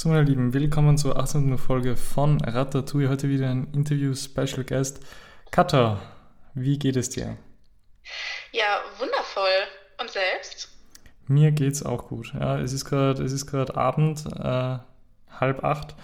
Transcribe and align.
So, 0.00 0.10
meine 0.10 0.22
Lieben, 0.22 0.54
willkommen 0.54 0.96
zur 0.96 1.18
18. 1.18 1.58
Folge 1.58 1.96
von 1.96 2.40
Ratatouille. 2.40 3.08
Heute 3.08 3.28
wieder 3.28 3.50
ein 3.50 3.66
Interview 3.74 4.14
Special 4.14 4.62
Guest. 4.62 5.00
Katha, 5.50 6.00
wie 6.54 6.78
geht 6.78 6.94
es 6.94 7.10
dir? 7.10 7.36
Ja, 8.52 8.80
wundervoll. 9.00 9.66
Und 10.00 10.08
selbst? 10.08 10.68
Mir 11.26 11.50
geht's 11.50 11.82
auch 11.82 12.06
gut. 12.06 12.32
Ja, 12.32 12.60
es 12.60 12.72
ist 12.72 12.84
gerade, 12.84 13.24
es 13.24 13.32
ist 13.32 13.46
gerade 13.46 13.76
Abend, 13.76 14.24
äh, 14.24 14.78
halb 15.40 15.64
acht, 15.64 15.96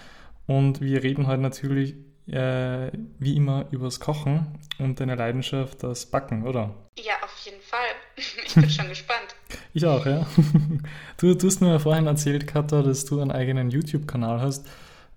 und 0.45 0.81
wir 0.81 1.01
reden 1.01 1.27
heute 1.27 1.41
natürlich 1.41 1.95
äh, 2.27 2.91
wie 3.19 3.37
immer 3.37 3.67
übers 3.71 4.01
Kochen 4.01 4.59
und 4.77 4.99
deine 4.99 5.15
Leidenschaft, 5.15 5.83
das 5.83 6.05
Backen, 6.07 6.45
oder? 6.45 6.75
Ja, 6.97 7.13
auf 7.23 7.37
jeden 7.45 7.61
Fall. 7.61 7.87
Ich 8.45 8.53
bin 8.55 8.69
schon 8.69 8.87
gespannt. 8.89 9.35
Ich 9.73 9.85
auch, 9.85 10.05
ja. 10.05 10.25
Du, 11.17 11.33
du 11.33 11.47
hast 11.47 11.61
mir 11.61 11.71
ja 11.71 11.79
vorhin 11.79 12.07
erzählt, 12.07 12.47
Katha, 12.47 12.81
dass 12.81 13.05
du 13.05 13.19
einen 13.19 13.31
eigenen 13.31 13.69
YouTube-Kanal 13.69 14.41
hast. 14.41 14.65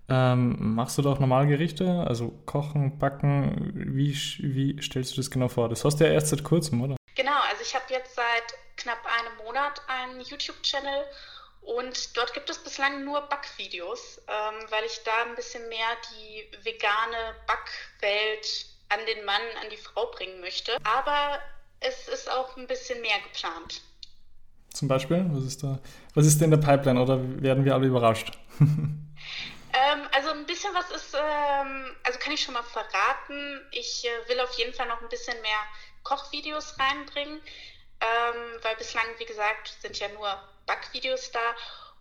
Ähm, 0.09 0.55
machst 0.75 0.97
du 0.97 1.01
da 1.03 1.11
auch 1.11 1.19
Normalgerichte, 1.19 2.05
also 2.07 2.29
Kochen, 2.45 2.97
Backen? 2.97 3.71
Wie, 3.95 4.13
wie 4.39 4.81
stellst 4.81 5.13
du 5.13 5.17
das 5.17 5.29
genau 5.29 5.47
vor? 5.47 5.69
Das 5.69 5.85
hast 5.85 5.99
du 5.99 6.05
ja 6.05 6.11
erst 6.11 6.29
seit 6.29 6.43
kurzem, 6.43 6.81
oder? 6.81 6.95
Genau, 7.15 7.39
also 7.49 7.61
ich 7.61 7.75
habe 7.75 7.85
jetzt 7.89 8.15
seit 8.15 8.57
knapp 8.77 8.99
einem 9.05 9.45
Monat 9.45 9.81
einen 9.87 10.21
YouTube-Channel 10.21 11.03
und 11.61 12.17
dort 12.17 12.33
gibt 12.33 12.49
es 12.49 12.57
bislang 12.57 13.05
nur 13.05 13.21
Backvideos, 13.21 14.21
ähm, 14.27 14.65
weil 14.69 14.83
ich 14.85 15.03
da 15.03 15.11
ein 15.27 15.35
bisschen 15.35 15.67
mehr 15.69 15.87
die 16.11 16.49
vegane 16.63 17.35
Backwelt 17.45 18.65
an 18.89 18.99
den 19.05 19.23
Mann, 19.25 19.41
an 19.61 19.69
die 19.69 19.77
Frau 19.77 20.07
bringen 20.07 20.41
möchte. 20.41 20.77
Aber 20.83 21.39
es 21.79 22.07
ist 22.07 22.29
auch 22.31 22.55
ein 22.57 22.67
bisschen 22.67 23.01
mehr 23.01 23.19
geplant. 23.21 23.81
Zum 24.73 24.87
Beispiel? 24.87 25.25
Was 25.31 25.43
ist 25.43 25.63
da? 25.63 25.79
Was 26.13 26.25
ist 26.25 26.39
denn 26.39 26.51
der 26.51 26.57
Pipeline 26.57 27.01
oder 27.01 27.19
werden 27.41 27.65
wir 27.65 27.73
alle 27.73 27.87
überrascht? 27.87 28.31
ähm, 28.59 30.01
also 30.11 30.29
ein 30.29 30.45
bisschen 30.45 30.73
was 30.73 30.91
ist, 30.91 31.15
ähm, 31.15 31.95
also 32.03 32.19
kann 32.19 32.33
ich 32.33 32.41
schon 32.41 32.53
mal 32.53 32.63
verraten. 32.63 33.61
Ich 33.71 34.05
äh, 34.05 34.29
will 34.29 34.39
auf 34.39 34.53
jeden 34.53 34.73
Fall 34.73 34.87
noch 34.87 35.01
ein 35.01 35.09
bisschen 35.09 35.39
mehr 35.41 35.59
Kochvideos 36.03 36.75
reinbringen, 36.79 37.41
ähm, 38.01 38.59
weil 38.61 38.75
bislang, 38.75 39.05
wie 39.17 39.25
gesagt, 39.25 39.75
sind 39.81 39.97
ja 39.99 40.07
nur 40.09 40.39
Backvideos 40.65 41.31
da. 41.31 41.39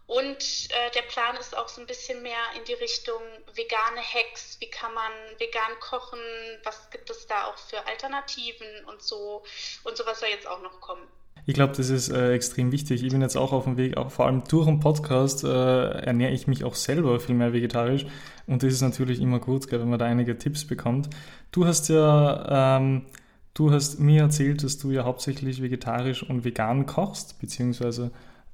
Und 0.08 0.68
äh, 0.70 0.90
der 0.94 1.02
Plan 1.02 1.36
ist 1.38 1.54
auch 1.54 1.68
so 1.68 1.82
ein 1.82 1.86
bisschen 1.86 2.22
mehr 2.22 2.40
in 2.56 2.64
die 2.64 2.72
Richtung 2.72 3.20
vegane 3.54 4.00
Hacks. 4.00 4.56
Wie 4.58 4.70
kann 4.70 4.94
man 4.94 5.12
vegan 5.38 5.78
kochen? 5.80 6.18
Was 6.64 6.88
gibt 6.90 7.10
es 7.10 7.26
da 7.26 7.44
auch 7.44 7.58
für 7.58 7.86
Alternativen 7.86 8.86
und 8.86 9.02
so? 9.02 9.42
Und 9.84 9.98
sowas 9.98 10.18
soll 10.18 10.30
jetzt 10.30 10.48
auch 10.48 10.62
noch 10.62 10.80
kommen. 10.80 11.02
Ich 11.44 11.52
glaube, 11.52 11.74
das 11.76 11.90
ist 11.90 12.08
äh, 12.08 12.32
extrem 12.32 12.72
wichtig. 12.72 13.02
Ich 13.04 13.12
bin 13.12 13.20
jetzt 13.20 13.36
auch 13.36 13.52
auf 13.52 13.64
dem 13.64 13.76
Weg, 13.76 13.98
auch 13.98 14.10
vor 14.10 14.24
allem 14.24 14.44
durch 14.44 14.64
den 14.64 14.80
Podcast 14.80 15.44
äh, 15.44 15.48
ernähre 15.48 16.32
ich 16.32 16.46
mich 16.46 16.64
auch 16.64 16.74
selber 16.74 17.20
viel 17.20 17.34
mehr 17.34 17.52
vegetarisch. 17.52 18.06
Und 18.46 18.62
das 18.62 18.72
ist 18.72 18.80
natürlich 18.80 19.20
immer 19.20 19.40
gut, 19.40 19.68
gell, 19.68 19.78
wenn 19.78 19.90
man 19.90 19.98
da 19.98 20.06
einige 20.06 20.38
Tipps 20.38 20.66
bekommt. 20.66 21.10
Du 21.52 21.66
hast 21.66 21.90
ja, 21.90 22.78
ähm, 22.78 23.04
du 23.52 23.72
hast 23.72 24.00
mir 24.00 24.22
erzählt, 24.22 24.64
dass 24.64 24.78
du 24.78 24.90
ja 24.90 25.04
hauptsächlich 25.04 25.60
vegetarisch 25.60 26.22
und 26.22 26.44
vegan 26.44 26.86
kochst, 26.86 27.38
beziehungsweise 27.40 28.10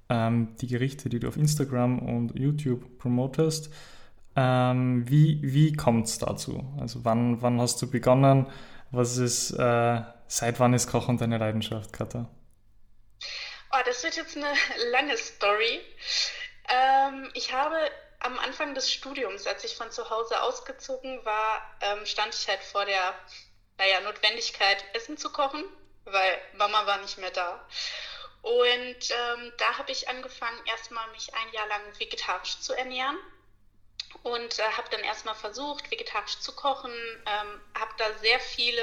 ähm, 0.08 0.56
die 0.60 0.66
Gerichte, 0.66 1.08
die 1.08 1.18
du 1.18 1.28
auf 1.28 1.36
Instagram 1.36 1.98
und 1.98 2.38
YouTube 2.38 2.98
promotest. 2.98 3.70
Ähm, 4.36 5.08
wie 5.08 5.40
wie 5.42 5.72
kommt 5.72 6.06
es 6.06 6.18
dazu? 6.18 6.64
Also 6.80 7.04
wann, 7.04 7.40
wann 7.40 7.60
hast 7.60 7.80
du 7.82 7.90
begonnen? 7.90 8.46
Was 8.90 9.16
ist, 9.16 9.52
äh, 9.52 10.02
seit 10.26 10.60
wann 10.60 10.74
ist 10.74 10.90
Kochen 10.90 11.18
deine 11.18 11.38
Leidenschaft, 11.38 11.92
Katha? 11.92 12.28
Oh, 13.72 13.82
das 13.86 14.02
wird 14.04 14.16
jetzt 14.16 14.36
eine 14.36 14.52
lange 14.92 15.16
Story. 15.16 15.80
Ähm, 16.68 17.30
ich 17.34 17.52
habe 17.52 17.76
am 18.20 18.38
Anfang 18.38 18.74
des 18.74 18.90
Studiums, 18.90 19.46
als 19.46 19.64
ich 19.64 19.76
von 19.76 19.90
zu 19.90 20.08
Hause 20.10 20.40
ausgezogen 20.42 21.24
war, 21.24 21.60
ähm, 21.80 22.06
stand 22.06 22.34
ich 22.34 22.48
halt 22.48 22.62
vor 22.62 22.84
der 22.84 23.14
naja, 23.78 24.00
Notwendigkeit, 24.00 24.84
Essen 24.94 25.16
zu 25.16 25.30
kochen, 25.30 25.64
weil 26.04 26.38
Mama 26.56 26.86
war 26.86 26.98
nicht 26.98 27.18
mehr 27.18 27.30
da. 27.30 27.66
Und 28.44 29.10
ähm, 29.10 29.52
da 29.56 29.78
habe 29.78 29.90
ich 29.90 30.06
angefangen, 30.08 30.60
erstmal 30.66 31.10
mich 31.12 31.32
ein 31.34 31.52
Jahr 31.54 31.66
lang 31.66 31.80
vegetarisch 31.98 32.60
zu 32.60 32.74
ernähren 32.74 33.16
und 34.22 34.58
äh, 34.58 34.62
habe 34.62 34.88
dann 34.90 35.00
erstmal 35.00 35.34
versucht, 35.34 35.90
vegetarisch 35.90 36.38
zu 36.40 36.54
kochen, 36.54 36.92
ähm, 36.92 37.60
habe 37.74 37.92
da 37.96 38.04
sehr 38.20 38.38
viele 38.38 38.82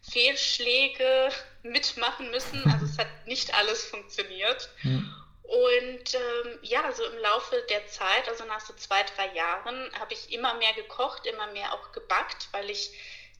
Fehlschläge 0.00 1.30
mitmachen 1.64 2.30
müssen. 2.30 2.62
Also 2.72 2.86
es 2.86 2.96
hat 2.96 3.26
nicht 3.26 3.52
alles 3.54 3.84
funktioniert. 3.84 4.70
Mhm. 4.82 5.12
Und 5.42 6.14
ähm, 6.14 6.58
ja, 6.62 6.92
so 6.92 7.04
im 7.04 7.18
Laufe 7.18 7.64
der 7.68 7.86
Zeit, 7.88 8.28
also 8.28 8.44
nach 8.44 8.60
so 8.60 8.74
zwei, 8.74 9.02
drei 9.02 9.34
Jahren, 9.34 9.90
habe 9.98 10.14
ich 10.14 10.32
immer 10.32 10.54
mehr 10.54 10.72
gekocht, 10.72 11.26
immer 11.26 11.48
mehr 11.48 11.72
auch 11.74 11.90
gebackt, 11.90 12.48
weil 12.52 12.70
ich 12.70 12.92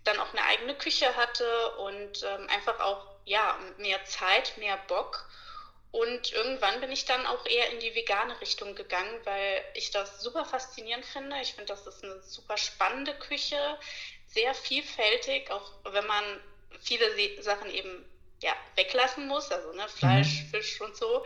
dann 0.03 0.19
auch 0.19 0.33
eine 0.33 0.45
eigene 0.45 0.75
Küche 0.75 1.15
hatte 1.15 1.77
und 1.77 2.25
ähm, 2.25 2.49
einfach 2.51 2.81
auch 2.81 3.07
ja 3.25 3.57
mehr 3.79 4.05
Zeit, 4.05 4.59
mehr 4.59 4.77
Bock. 4.89 5.29
Und 5.95 6.33
irgendwann 6.33 6.81
bin 6.81 6.91
ich 6.91 7.05
dann 7.05 7.25
auch 7.25 7.47
eher 7.47 7.71
in 7.73 7.79
die 7.79 7.95
vegane 7.95 8.41
Richtung 8.41 8.75
gegangen, 8.75 9.15
weil 9.23 9.63
ich 9.75 9.93
das 9.93 10.21
super 10.21 10.45
faszinierend 10.45 11.05
finde. 11.05 11.37
Ich 11.41 11.55
finde, 11.55 11.73
das 11.73 11.87
ist 11.87 12.03
eine 12.03 12.21
super 12.21 12.57
spannende 12.57 13.15
Küche, 13.15 13.57
sehr 14.27 14.55
vielfältig, 14.55 15.53
auch 15.53 15.71
wenn 15.85 16.05
man 16.09 16.25
viele 16.81 17.05
Sachen 17.45 17.71
eben 17.71 18.05
ja, 18.43 18.55
weglassen 18.75 19.29
muss, 19.29 19.53
also 19.53 19.73
ne, 19.73 19.87
Fleisch, 19.87 20.43
mhm. 20.43 20.49
Fisch 20.49 20.81
und 20.81 20.97
so. 20.97 21.23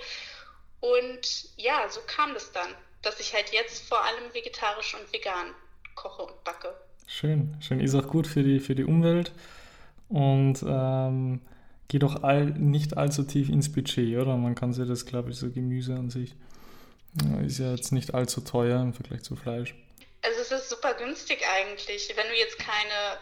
Und 0.80 1.48
ja, 1.56 1.88
so 1.88 2.00
kam 2.06 2.34
das 2.34 2.52
dann, 2.52 2.68
dass 3.00 3.20
ich 3.20 3.32
halt 3.32 3.50
jetzt 3.54 3.88
vor 3.88 4.04
allem 4.04 4.34
vegetarisch 4.34 4.94
und 4.94 5.10
vegan 5.14 5.54
koche 5.94 6.24
und 6.24 6.44
backe. 6.44 6.74
Schön, 7.06 7.56
schön. 7.62 7.80
Ist 7.80 7.94
auch 7.94 8.06
gut 8.06 8.26
für 8.26 8.42
die, 8.42 8.60
für 8.60 8.74
die 8.74 8.84
Umwelt. 8.84 9.32
Und 10.10 10.62
ähm, 10.62 11.40
geht 11.88 12.04
auch 12.04 12.22
all, 12.22 12.46
nicht 12.46 12.96
allzu 12.96 13.24
tief 13.24 13.48
ins 13.48 13.72
Budget, 13.72 14.18
oder? 14.18 14.36
Man 14.36 14.54
kann 14.54 14.72
sich 14.72 14.86
das, 14.86 15.06
glaube 15.06 15.30
ich, 15.30 15.36
so 15.36 15.50
Gemüse 15.50 15.94
an 15.94 16.10
sich 16.10 16.34
ist 17.44 17.58
ja 17.58 17.70
jetzt 17.70 17.92
nicht 17.92 18.14
allzu 18.14 18.40
teuer 18.40 18.80
im 18.80 18.92
Vergleich 18.92 19.22
zu 19.22 19.36
Fleisch. 19.36 19.74
Also 20.22 20.40
es 20.40 20.50
ist 20.50 20.70
super 20.70 20.94
günstig 20.94 21.38
eigentlich. 21.56 22.12
Wenn 22.16 22.26
du 22.26 22.36
jetzt 22.36 22.58
keine 22.58 22.78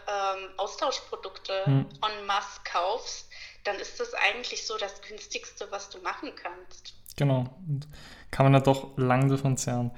ähm, 0.07 0.49
Austauschprodukte 0.57 1.53
hm. 1.65 1.85
en 2.01 2.25
masse 2.25 2.59
kaufst, 2.63 3.29
dann 3.63 3.75
ist 3.77 3.99
das 3.99 4.13
eigentlich 4.13 4.65
so 4.65 4.77
das 4.77 5.01
günstigste, 5.01 5.67
was 5.69 5.89
du 5.89 5.99
machen 5.99 6.31
kannst. 6.35 6.95
Genau. 7.15 7.55
Und 7.67 7.87
kann 8.31 8.45
man 8.45 8.53
ja 8.53 8.59
doch 8.59 8.97
lang 8.97 9.29
davon 9.29 9.57
zehren. 9.57 9.91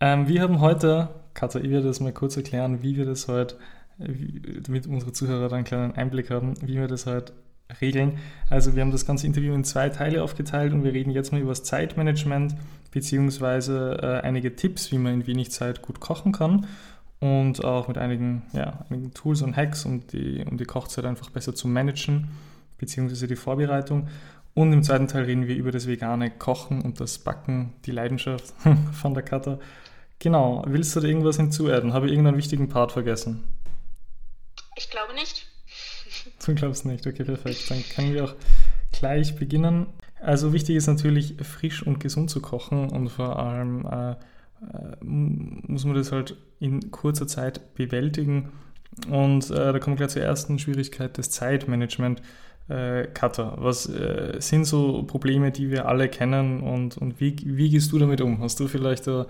Ähm, 0.00 0.28
wir 0.28 0.42
haben 0.42 0.60
heute, 0.60 1.08
Katja, 1.34 1.60
ich 1.60 1.70
werde 1.70 1.88
das 1.88 2.00
mal 2.00 2.12
kurz 2.12 2.36
erklären, 2.36 2.82
wie 2.82 2.96
wir 2.96 3.04
das 3.04 3.28
heute, 3.28 3.58
damit 3.98 4.86
unsere 4.86 5.12
Zuhörer 5.12 5.48
da 5.50 5.56
einen 5.56 5.66
kleinen 5.66 5.94
Einblick 5.94 6.30
haben, 6.30 6.54
wie 6.66 6.76
wir 6.76 6.88
das 6.88 7.04
heute 7.04 7.34
regeln. 7.80 8.18
Also 8.48 8.74
wir 8.74 8.82
haben 8.82 8.92
das 8.92 9.06
ganze 9.06 9.26
Interview 9.26 9.54
in 9.54 9.64
zwei 9.64 9.88
Teile 9.88 10.22
aufgeteilt 10.22 10.72
und 10.72 10.84
wir 10.84 10.92
reden 10.92 11.10
jetzt 11.10 11.32
mal 11.32 11.40
über 11.40 11.50
das 11.50 11.64
Zeitmanagement 11.64 12.54
beziehungsweise 12.90 13.98
äh, 14.02 14.26
einige 14.26 14.56
Tipps, 14.56 14.90
wie 14.92 14.98
man 14.98 15.14
in 15.14 15.26
wenig 15.26 15.50
Zeit 15.50 15.82
gut 15.82 16.00
kochen 16.00 16.32
kann 16.32 16.66
und 17.20 17.64
auch 17.64 17.86
mit 17.86 17.98
einigen, 17.98 18.42
ja, 18.52 18.84
einigen 18.88 19.14
Tools 19.14 19.42
und 19.42 19.56
Hacks, 19.56 19.84
um 19.84 20.06
die, 20.08 20.44
um 20.48 20.56
die 20.56 20.64
Kochzeit 20.64 21.04
einfach 21.04 21.30
besser 21.30 21.54
zu 21.54 21.68
managen 21.68 22.28
beziehungsweise 22.78 23.28
die 23.28 23.36
Vorbereitung. 23.36 24.08
Und 24.54 24.72
im 24.72 24.82
zweiten 24.82 25.06
Teil 25.06 25.24
reden 25.24 25.46
wir 25.46 25.54
über 25.54 25.70
das 25.70 25.86
vegane 25.86 26.30
Kochen 26.30 26.82
und 26.82 26.98
das 26.98 27.18
Backen, 27.18 27.74
die 27.84 27.92
Leidenschaft 27.92 28.52
von 28.92 29.14
der 29.14 29.22
Katha. 29.22 29.58
Genau, 30.18 30.64
willst 30.66 30.96
du 30.96 31.00
da 31.00 31.06
irgendwas 31.06 31.36
hinzuadden? 31.36 31.92
Habe 31.92 32.06
ich 32.06 32.12
irgendeinen 32.12 32.36
wichtigen 32.36 32.68
Part 32.68 32.92
vergessen? 32.92 33.44
Ich 34.76 34.90
glaube 34.90 35.14
nicht. 35.14 35.49
Du 36.46 36.54
glaubst 36.54 36.86
nicht, 36.86 37.06
okay, 37.06 37.24
perfekt. 37.24 37.70
Dann 37.70 37.82
können 37.94 38.14
wir 38.14 38.24
auch 38.24 38.34
gleich 38.92 39.36
beginnen. 39.36 39.86
Also 40.20 40.52
wichtig 40.52 40.76
ist 40.76 40.86
natürlich, 40.86 41.36
frisch 41.42 41.82
und 41.86 42.00
gesund 42.00 42.30
zu 42.30 42.40
kochen 42.40 42.90
und 42.90 43.08
vor 43.08 43.38
allem 43.38 43.86
äh, 43.86 44.10
äh, 44.12 44.16
muss 45.00 45.84
man 45.84 45.94
das 45.94 46.12
halt 46.12 46.36
in 46.58 46.90
kurzer 46.90 47.26
Zeit 47.26 47.74
bewältigen. 47.74 48.50
Und 49.08 49.50
äh, 49.50 49.72
da 49.72 49.78
kommen 49.78 49.96
wir 49.96 50.06
gleich 50.06 50.10
zur 50.10 50.22
ersten 50.22 50.58
Schwierigkeit, 50.58 51.16
das 51.16 51.30
Zeitmanagement. 51.30 52.20
Äh, 52.68 53.08
Cutter, 53.08 53.54
was 53.58 53.88
äh, 53.88 54.36
sind 54.38 54.64
so 54.64 55.02
Probleme, 55.02 55.50
die 55.50 55.70
wir 55.70 55.86
alle 55.86 56.08
kennen 56.08 56.60
und, 56.60 56.98
und 56.98 57.20
wie, 57.20 57.36
wie 57.42 57.70
gehst 57.70 57.90
du 57.90 57.98
damit 57.98 58.20
um? 58.20 58.40
Hast 58.40 58.60
du 58.60 58.68
vielleicht 58.68 59.08
äh, 59.08 59.24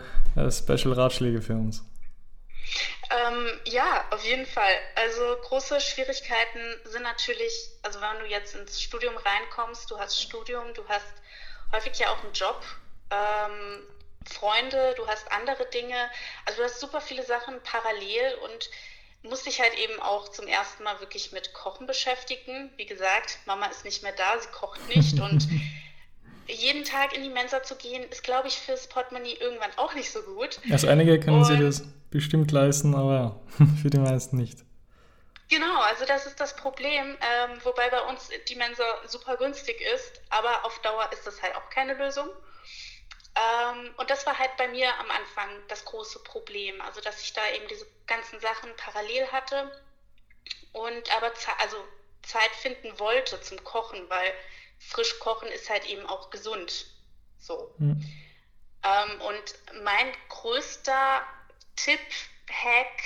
Special 0.51 0.93
Ratschläge 0.93 1.41
für 1.41 1.55
uns? 1.55 1.85
Ähm, 3.11 3.61
ja, 3.65 4.05
auf 4.11 4.25
jeden 4.25 4.47
Fall. 4.47 4.73
Also 4.95 5.37
große 5.43 5.81
Schwierigkeiten 5.81 6.61
sind 6.85 7.03
natürlich, 7.03 7.71
also 7.83 8.01
wenn 8.01 8.21
du 8.21 8.27
jetzt 8.27 8.55
ins 8.55 8.81
Studium 8.81 9.17
reinkommst, 9.17 9.91
du 9.91 9.99
hast 9.99 10.21
Studium, 10.21 10.73
du 10.75 10.87
hast 10.89 11.13
häufig 11.73 11.99
ja 11.99 12.13
auch 12.13 12.23
einen 12.23 12.33
Job, 12.33 12.63
ähm, 13.11 13.83
Freunde, 14.25 14.95
du 14.97 15.07
hast 15.09 15.31
andere 15.33 15.67
Dinge, 15.67 16.11
also 16.45 16.59
du 16.59 16.65
hast 16.65 16.81
super 16.81 17.01
viele 17.01 17.25
Sachen 17.25 17.61
parallel 17.63 18.35
und 18.45 18.71
musst 19.23 19.47
dich 19.47 19.61
halt 19.61 19.75
eben 19.75 20.01
auch 20.01 20.29
zum 20.31 20.47
ersten 20.47 20.83
Mal 20.85 21.01
wirklich 21.01 21.33
mit 21.33 21.53
Kochen 21.53 21.87
beschäftigen. 21.87 22.73
Wie 22.77 22.87
gesagt, 22.87 23.39
Mama 23.45 23.67
ist 23.67 23.85
nicht 23.85 24.03
mehr 24.03 24.13
da, 24.13 24.39
sie 24.39 24.49
kocht 24.49 24.87
nicht 24.89 25.19
und 25.21 25.47
jeden 26.53 26.85
Tag 26.85 27.17
in 27.17 27.23
die 27.23 27.29
Mensa 27.29 27.63
zu 27.63 27.77
gehen, 27.77 28.03
ist, 28.11 28.23
glaube 28.23 28.49
ich, 28.49 28.59
fürs 28.59 28.89
Portemonnaie 28.89 29.35
irgendwann 29.35 29.71
auch 29.77 29.95
nicht 29.95 30.11
so 30.11 30.23
gut. 30.23 30.61
Also 30.71 30.89
einige 30.89 31.19
können 31.21 31.39
Und, 31.39 31.45
sich 31.45 31.61
das 31.61 31.83
bestimmt 32.11 32.53
leisten, 32.53 32.95
aber 32.95 33.41
für 33.83 33.91
die 33.91 33.99
meisten 33.99 34.37
nicht. 34.37 34.59
Genau, 35.49 35.81
also 35.81 36.05
das 36.05 36.27
ist 36.27 36.39
das 36.39 36.55
Problem, 36.55 37.17
ähm, 37.21 37.59
wobei 37.65 37.91
bei 37.91 38.01
uns 38.03 38.31
die 38.49 38.55
Mensa 38.55 38.85
super 39.07 39.37
günstig 39.37 39.81
ist, 39.95 40.23
aber 40.31 40.65
auf 40.65 40.79
Dauer 40.83 41.09
ist 41.13 41.27
das 41.27 41.43
halt 41.43 41.57
auch 41.57 41.69
keine 41.71 41.95
Lösung. 41.95 42.29
Ähm, 43.35 43.91
und 43.97 44.11
das 44.11 44.27
war 44.27 44.39
halt 44.39 44.57
bei 44.57 44.69
mir 44.69 44.89
am 44.99 45.11
Anfang 45.11 45.49
das 45.69 45.85
große 45.85 46.21
Problem, 46.21 46.81
also 46.81 47.01
dass 47.01 47.23
ich 47.23 47.33
da 47.33 47.43
eben 47.55 47.67
diese 47.69 47.87
ganzen 48.07 48.39
Sachen 48.41 48.71
parallel 48.77 49.27
hatte 49.33 49.71
und 50.73 51.17
aber 51.17 51.33
also 51.59 51.77
Zeit 52.23 52.51
finden 52.61 52.99
wollte 52.99 53.41
zum 53.41 53.63
Kochen, 53.65 54.09
weil 54.09 54.33
frisch 54.81 55.19
kochen 55.21 55.49
ist 55.49 55.71
halt 55.71 55.87
eben 55.87 56.07
auch 56.07 56.31
gesund. 56.31 56.87
So. 57.39 57.73
Mhm. 57.79 58.03
Ähm, 58.83 59.21
und 59.21 59.83
mein 59.85 60.13
größter 60.29 61.23
Tipp, 61.77 62.01
Hack, 62.51 63.03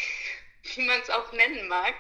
wie 0.63 0.87
man 0.87 1.01
es 1.01 1.11
auch 1.11 1.33
nennen 1.33 1.69
mag, 1.69 1.95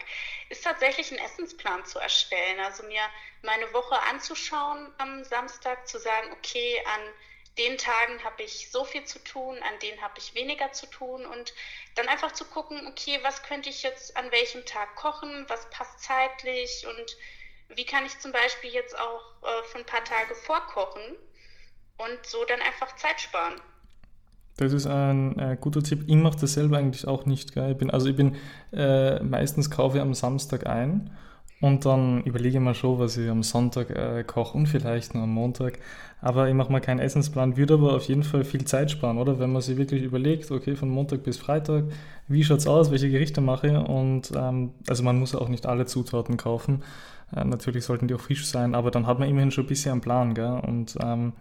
ist 0.49 0.65
tatsächlich 0.65 1.11
einen 1.11 1.25
Essensplan 1.25 1.85
zu 1.85 1.99
erstellen. 1.99 2.61
Also 2.61 2.85
mir 2.85 3.03
meine 3.43 3.73
Woche 3.75 4.00
anzuschauen 4.03 4.93
am 4.99 5.25
Samstag, 5.25 5.87
zu 5.87 5.99
sagen, 5.99 6.32
okay, 6.32 6.82
an 6.87 7.00
den 7.59 7.79
Tagen 7.79 8.23
habe 8.25 8.43
ich 8.43 8.71
so 8.71 8.85
viel 8.85 9.05
zu 9.05 9.23
tun, 9.23 9.62
an 9.62 9.79
denen 9.81 10.00
habe 10.00 10.19
ich 10.19 10.35
weniger 10.35 10.73
zu 10.73 10.87
tun 10.87 11.25
und 11.25 11.55
dann 11.94 12.09
einfach 12.09 12.32
zu 12.32 12.44
gucken, 12.47 12.87
okay, 12.88 13.21
was 13.23 13.43
könnte 13.43 13.69
ich 13.69 13.82
jetzt 13.82 14.17
an 14.17 14.32
welchem 14.32 14.65
Tag 14.67 14.97
kochen, 14.97 15.44
was 15.49 15.71
passt 15.71 16.00
zeitlich 16.00 16.87
und 16.87 17.17
wie 17.75 17.84
kann 17.84 18.05
ich 18.06 18.19
zum 18.19 18.32
Beispiel 18.32 18.70
jetzt 18.70 18.99
auch 18.99 19.22
äh, 19.43 19.62
für 19.70 19.78
ein 19.78 19.87
paar 19.87 20.05
Tage 20.05 20.34
vorkochen 20.34 21.16
und 21.99 22.26
so 22.26 22.44
dann 22.49 22.61
einfach 22.61 22.96
Zeit 22.96 23.20
sparen. 23.20 23.61
Das 24.56 24.72
ist 24.72 24.87
ein 24.87 25.38
äh, 25.38 25.56
guter 25.61 25.82
Tipp. 25.82 26.05
Ich 26.06 26.14
mache 26.14 26.38
das 26.40 26.55
selber 26.55 26.78
eigentlich 26.78 27.08
auch 27.08 27.26
nicht. 27.26 27.55
Gell? 27.55 27.72
Ich 27.72 27.76
bin, 27.76 27.90
also 27.90 28.08
ich 28.08 28.16
bin 28.16 28.37
äh, 28.72 29.20
meistens 29.20 29.70
kaufe 29.70 29.96
ich 29.96 30.02
am 30.02 30.14
Samstag 30.14 30.66
ein 30.66 31.11
und 31.64 31.87
dann 31.87 32.22
überlege 32.25 32.58
ich 32.58 32.62
mir 32.62 32.75
schon, 32.75 32.99
was 32.99 33.16
ich 33.16 33.31
am 33.31 33.43
Sonntag 33.43 33.88
äh, 33.88 34.22
koche 34.22 34.55
und 34.58 34.66
vielleicht 34.66 35.14
noch 35.14 35.22
am 35.22 35.31
Montag. 35.31 35.78
Aber 36.20 36.46
ich 36.46 36.55
mache 36.55 36.70
mal 36.70 36.81
keinen 36.81 36.99
Essensplan, 36.99 37.56
würde 37.56 37.75
aber 37.75 37.94
auf 37.94 38.05
jeden 38.05 38.22
Fall 38.22 38.44
viel 38.44 38.66
Zeit 38.66 38.90
sparen, 38.90 39.16
oder? 39.16 39.38
Wenn 39.38 39.50
man 39.50 39.62
sich 39.62 39.78
wirklich 39.78 40.02
überlegt, 40.02 40.50
okay, 40.50 40.76
von 40.76 40.90
Montag 40.90 41.22
bis 41.22 41.38
Freitag, 41.38 41.84
wie 42.28 42.44
schaut 42.44 42.58
es 42.58 42.66
aus, 42.66 42.90
welche 42.90 43.08
Gerichte 43.08 43.40
mache 43.40 43.69
ich? 43.69 43.76
Und 43.76 44.31
ähm, 44.37 44.72
also 44.87 45.02
man 45.02 45.19
muss 45.19 45.34
auch 45.34 45.49
nicht 45.49 45.64
alle 45.64 45.87
Zutaten 45.87 46.37
kaufen. 46.37 46.82
Äh, 47.34 47.44
natürlich 47.44 47.87
sollten 47.87 48.08
die 48.08 48.14
auch 48.14 48.20
frisch 48.20 48.44
sein, 48.44 48.75
aber 48.75 48.90
dann 48.90 49.06
hat 49.06 49.19
man 49.19 49.31
immerhin 49.31 49.50
schon 49.50 49.64
ein 49.64 49.69
bisschen 49.69 49.93
einen 49.93 50.00
Plan, 50.02 50.34
gell? 50.34 50.61
Und 50.66 50.99
ähm, 51.02 51.32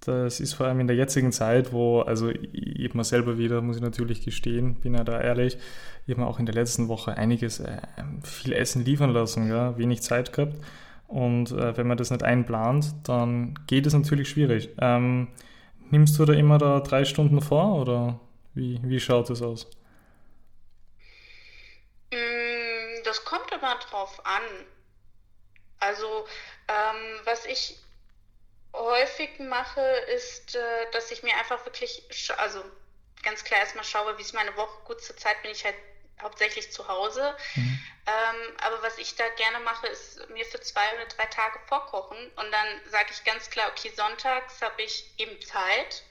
das 0.00 0.40
ist 0.40 0.54
vor 0.54 0.66
allem 0.66 0.80
in 0.80 0.86
der 0.86 0.96
jetzigen 0.96 1.32
Zeit, 1.32 1.72
wo, 1.72 2.00
also 2.00 2.30
ich 2.30 2.84
habe 2.88 2.98
mir 2.98 3.04
selber 3.04 3.38
wieder, 3.38 3.60
muss 3.60 3.76
ich 3.76 3.82
natürlich 3.82 4.24
gestehen, 4.24 4.76
bin 4.76 4.94
ja 4.94 5.04
da 5.04 5.20
ehrlich, 5.20 5.58
ich 6.06 6.12
habe 6.12 6.20
mir 6.20 6.28
auch 6.28 6.38
in 6.38 6.46
der 6.46 6.54
letzten 6.54 6.88
Woche 6.88 7.16
einiges, 7.16 7.60
äh, 7.60 7.80
viel 8.22 8.52
Essen 8.52 8.84
liefern 8.84 9.10
lassen, 9.10 9.48
ja, 9.48 9.76
wenig 9.78 10.02
Zeit 10.02 10.32
gehabt. 10.32 10.56
Und 11.08 11.52
äh, 11.52 11.76
wenn 11.76 11.86
man 11.86 11.96
das 11.96 12.10
nicht 12.10 12.22
einplant, 12.22 12.94
dann 13.04 13.58
geht 13.66 13.86
es 13.86 13.94
natürlich 13.94 14.28
schwierig. 14.28 14.70
Ähm, 14.80 15.28
nimmst 15.90 16.18
du 16.18 16.24
da 16.24 16.32
immer 16.32 16.58
da 16.58 16.80
drei 16.80 17.04
Stunden 17.04 17.40
vor 17.40 17.80
oder 17.80 18.20
wie, 18.54 18.80
wie 18.82 19.00
schaut 19.00 19.30
das 19.30 19.42
aus? 19.42 19.70
Mm, 22.12 23.02
das 23.04 23.24
kommt 23.24 23.50
immer 23.52 23.76
drauf 23.88 24.20
an. 24.24 24.42
Also, 25.78 26.06
ähm, 26.68 27.20
was 27.24 27.46
ich 27.46 27.76
häufig 28.76 29.38
mache, 29.40 29.80
ist, 30.14 30.54
äh, 30.54 30.60
dass 30.92 31.10
ich 31.10 31.22
mir 31.22 31.36
einfach 31.36 31.64
wirklich, 31.64 32.02
also 32.38 32.60
ganz 33.22 33.44
klar 33.44 33.60
erstmal 33.60 33.84
schaue, 33.84 34.16
wie 34.18 34.22
ist 34.22 34.34
meine 34.34 34.56
Woche. 34.56 34.78
Gut, 34.84 35.02
zur 35.02 35.16
Zeit 35.16 35.40
bin 35.42 35.50
ich 35.50 35.64
halt 35.64 35.74
hauptsächlich 36.22 36.72
zu 36.72 36.86
Hause. 36.88 37.34
Mhm. 37.54 37.78
Ähm, 38.06 38.56
aber 38.64 38.82
was 38.82 38.98
ich 38.98 39.16
da 39.16 39.24
gerne 39.36 39.64
mache, 39.64 39.86
ist 39.88 40.28
mir 40.30 40.44
für 40.44 40.60
zwei 40.60 40.86
oder 40.94 41.06
drei 41.06 41.26
Tage 41.26 41.58
vorkochen. 41.66 42.18
Und 42.36 42.52
dann 42.52 42.90
sage 42.90 43.08
ich 43.10 43.24
ganz 43.24 43.50
klar, 43.50 43.68
okay, 43.70 43.90
sonntags 43.94 44.62
habe 44.62 44.82
ich 44.82 45.12
eben 45.18 45.40
Zeit. 45.42 46.04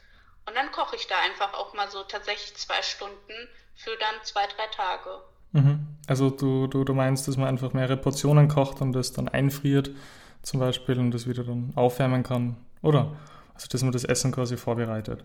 Und 0.45 0.55
dann 0.55 0.71
koche 0.71 0.95
ich 0.95 1.07
da 1.07 1.15
einfach 1.21 1.53
auch 1.53 1.73
mal 1.73 1.89
so 1.89 2.03
tatsächlich 2.03 2.55
zwei 2.55 2.81
Stunden 2.81 3.49
für 3.75 3.95
dann 3.97 4.15
zwei, 4.23 4.45
drei 4.47 4.67
Tage. 4.67 5.21
Mhm. 5.53 5.87
Also 6.07 6.29
du, 6.29 6.67
du, 6.67 6.83
du 6.83 6.93
meinst, 6.93 7.27
dass 7.27 7.37
man 7.37 7.47
einfach 7.47 7.73
mehrere 7.73 7.97
Portionen 7.97 8.47
kocht 8.47 8.81
und 8.81 8.93
das 8.93 9.13
dann 9.13 9.27
einfriert 9.27 9.89
zum 10.45 10.59
Beispiel 10.59 10.99
und 10.99 11.11
das 11.11 11.27
wieder 11.27 11.43
dann 11.43 11.73
aufwärmen 11.75 12.23
kann, 12.23 12.55
oder? 12.81 13.15
Also 13.53 13.67
dass 13.67 13.81
man 13.83 13.91
das 13.91 14.03
Essen 14.03 14.31
quasi 14.31 14.57
vorbereitet. 14.57 15.23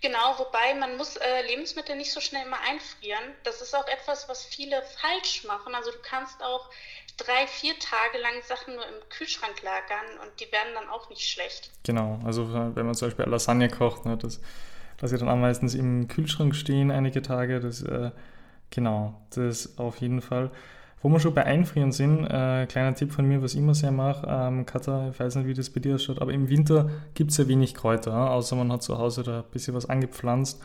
Genau, 0.00 0.38
wobei 0.38 0.74
man 0.78 0.96
muss 0.96 1.16
äh, 1.16 1.46
Lebensmittel 1.48 1.96
nicht 1.96 2.12
so 2.12 2.20
schnell 2.20 2.46
immer 2.46 2.58
einfrieren. 2.68 3.22
Das 3.44 3.62
ist 3.62 3.74
auch 3.74 3.86
etwas, 3.88 4.28
was 4.28 4.44
viele 4.44 4.82
falsch 4.82 5.44
machen. 5.44 5.74
Also 5.74 5.90
du 5.90 5.98
kannst 6.02 6.42
auch 6.42 6.68
drei, 7.16 7.46
vier 7.46 7.78
Tage 7.78 8.18
lang 8.18 8.34
Sachen 8.46 8.74
nur 8.74 8.84
im 8.86 9.08
Kühlschrank 9.08 9.62
lagern 9.62 10.18
und 10.22 10.40
die 10.40 10.52
werden 10.52 10.74
dann 10.74 10.88
auch 10.88 11.08
nicht 11.08 11.28
schlecht. 11.28 11.70
Genau, 11.84 12.18
also 12.24 12.52
wenn 12.52 12.86
man 12.86 12.94
zum 12.94 13.08
Beispiel 13.08 13.24
Lasagne 13.26 13.68
kocht, 13.68 14.04
ne, 14.04 14.16
das 14.16 14.40
lasse 15.00 15.14
ich 15.14 15.20
dann 15.20 15.28
auch 15.28 15.36
meistens 15.36 15.74
im 15.74 16.08
Kühlschrank 16.08 16.54
stehen 16.54 16.90
einige 16.90 17.22
Tage. 17.22 17.60
Das, 17.60 17.82
äh, 17.82 18.10
genau, 18.70 19.20
das 19.30 19.78
auf 19.78 20.00
jeden 20.00 20.20
Fall. 20.20 20.50
Wo 21.02 21.08
wir 21.08 21.18
schon 21.18 21.34
bei 21.34 21.44
Einfrieren 21.44 21.90
sind, 21.90 22.24
äh, 22.26 22.66
kleiner 22.66 22.94
Tipp 22.94 23.10
von 23.10 23.26
mir, 23.26 23.42
was 23.42 23.54
ich 23.54 23.58
immer 23.58 23.74
sehr 23.74 23.90
mache, 23.90 24.24
ähm, 24.28 24.64
Katha, 24.66 25.08
ich 25.10 25.18
weiß 25.18 25.34
nicht, 25.34 25.48
wie 25.48 25.54
das 25.54 25.68
bei 25.70 25.80
dir 25.80 25.96
ausschaut, 25.96 26.22
aber 26.22 26.32
im 26.32 26.48
Winter 26.48 26.90
gibt 27.14 27.32
es 27.32 27.38
ja 27.38 27.48
wenig 27.48 27.74
Kräuter, 27.74 28.30
außer 28.30 28.54
man 28.54 28.70
hat 28.70 28.84
zu 28.84 28.98
Hause 28.98 29.24
da 29.24 29.38
ein 29.40 29.50
bisschen 29.50 29.74
was 29.74 29.86
angepflanzt. 29.86 30.62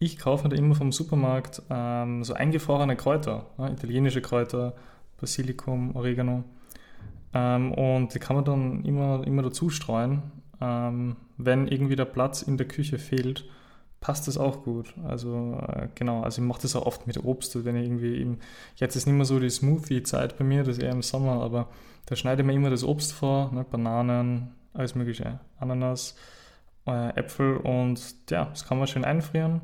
Ich 0.00 0.18
kaufe 0.18 0.48
da 0.48 0.56
immer 0.56 0.74
vom 0.74 0.90
Supermarkt 0.90 1.62
ähm, 1.70 2.24
so 2.24 2.34
eingefrorene 2.34 2.96
Kräuter, 2.96 3.46
ja, 3.58 3.68
italienische 3.68 4.20
Kräuter, 4.20 4.74
Basilikum, 5.20 5.94
Oregano. 5.94 6.42
Ähm, 7.32 7.72
und 7.72 8.12
die 8.12 8.18
kann 8.18 8.34
man 8.34 8.44
dann 8.44 8.84
immer, 8.84 9.24
immer 9.24 9.42
dazu 9.42 9.70
streuen, 9.70 10.22
ähm, 10.60 11.14
wenn 11.36 11.68
irgendwie 11.68 11.96
der 11.96 12.06
Platz 12.06 12.42
in 12.42 12.56
der 12.56 12.66
Küche 12.66 12.98
fehlt 12.98 13.44
passt 14.06 14.28
das 14.28 14.38
auch 14.38 14.62
gut. 14.62 14.94
Also 15.04 15.60
äh, 15.66 15.88
genau, 15.96 16.22
also 16.22 16.40
ich 16.40 16.46
mache 16.46 16.62
das 16.62 16.76
auch 16.76 16.86
oft 16.86 17.08
mit 17.08 17.24
Obst, 17.24 17.64
wenn 17.64 17.74
ich 17.74 17.86
irgendwie 17.86 18.18
eben, 18.18 18.38
jetzt 18.76 18.94
ist 18.94 19.04
nicht 19.06 19.16
mehr 19.16 19.24
so 19.24 19.40
die 19.40 19.50
Smoothie-Zeit 19.50 20.38
bei 20.38 20.44
mir, 20.44 20.62
das 20.62 20.76
ist 20.76 20.82
eher 20.84 20.92
im 20.92 21.02
Sommer, 21.02 21.42
aber 21.42 21.68
da 22.06 22.14
schneide 22.14 22.42
ich 22.42 22.46
mir 22.46 22.52
immer 22.52 22.70
das 22.70 22.84
Obst 22.84 23.12
vor, 23.12 23.50
ne, 23.52 23.64
Bananen, 23.68 24.54
alles 24.74 24.94
mögliche, 24.94 25.40
Ananas, 25.58 26.14
äh, 26.86 27.18
Äpfel 27.18 27.56
und 27.56 28.00
ja, 28.30 28.44
das 28.44 28.64
kann 28.64 28.78
man 28.78 28.86
schön 28.86 29.04
einfrieren 29.04 29.60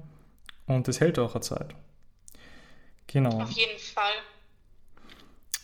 und 0.67 0.89
das 0.89 0.99
hält 0.99 1.21
auch 1.21 1.37
eine 1.37 1.43
Zeit. 1.43 1.77
Genau. 3.07 3.43
Auf 3.43 3.51
jeden 3.53 3.79
Fall. 3.79 4.11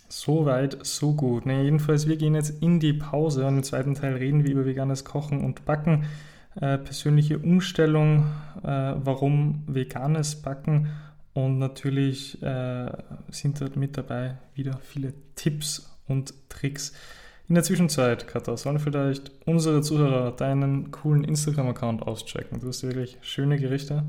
So 0.09 0.47
weit, 0.47 0.87
so 0.87 1.15
gut. 1.15 1.47
Ne, 1.47 1.65
jedenfalls, 1.65 2.07
wir 2.07 2.17
gehen 2.17 2.37
jetzt 2.37 2.63
in 2.63 2.79
die 2.79 2.93
Pause 2.93 3.45
und 3.45 3.57
im 3.57 3.63
zweiten 3.65 3.95
Teil 3.97 4.15
reden 4.15 4.45
wir 4.45 4.53
über 4.53 4.67
veganes 4.67 5.05
Kochen 5.05 5.45
und 5.45 5.65
Backen 5.65 6.07
äh, 6.61 6.79
persönliche 6.79 7.39
Umstellung, 7.39 8.27
äh, 8.63 8.95
warum 8.97 9.65
veganes 9.67 10.43
Backen 10.43 10.91
und 11.35 11.59
natürlich 11.59 12.43
äh, 12.43 12.91
sind 13.29 13.61
dort 13.61 13.77
mit 13.77 13.97
dabei 13.97 14.39
wieder 14.55 14.79
viele 14.79 15.15
Tipps 15.37 15.89
und 16.09 16.35
Tricks. 16.49 16.93
In 17.49 17.55
der 17.55 17.65
Zwischenzeit, 17.65 18.27
Katha, 18.27 18.57
sollen 18.57 18.81
vielleicht 18.81 19.31
unsere 19.47 19.81
Zuhörer 19.81 20.33
deinen 20.33 20.91
coolen 20.91 21.25
Instagram-Account 21.25 22.03
auschecken? 22.03 22.61
Du 22.61 22.69
hast 22.69 22.83
wirklich 22.83 23.17
schöne 23.23 23.59
Gerichte. 23.59 24.05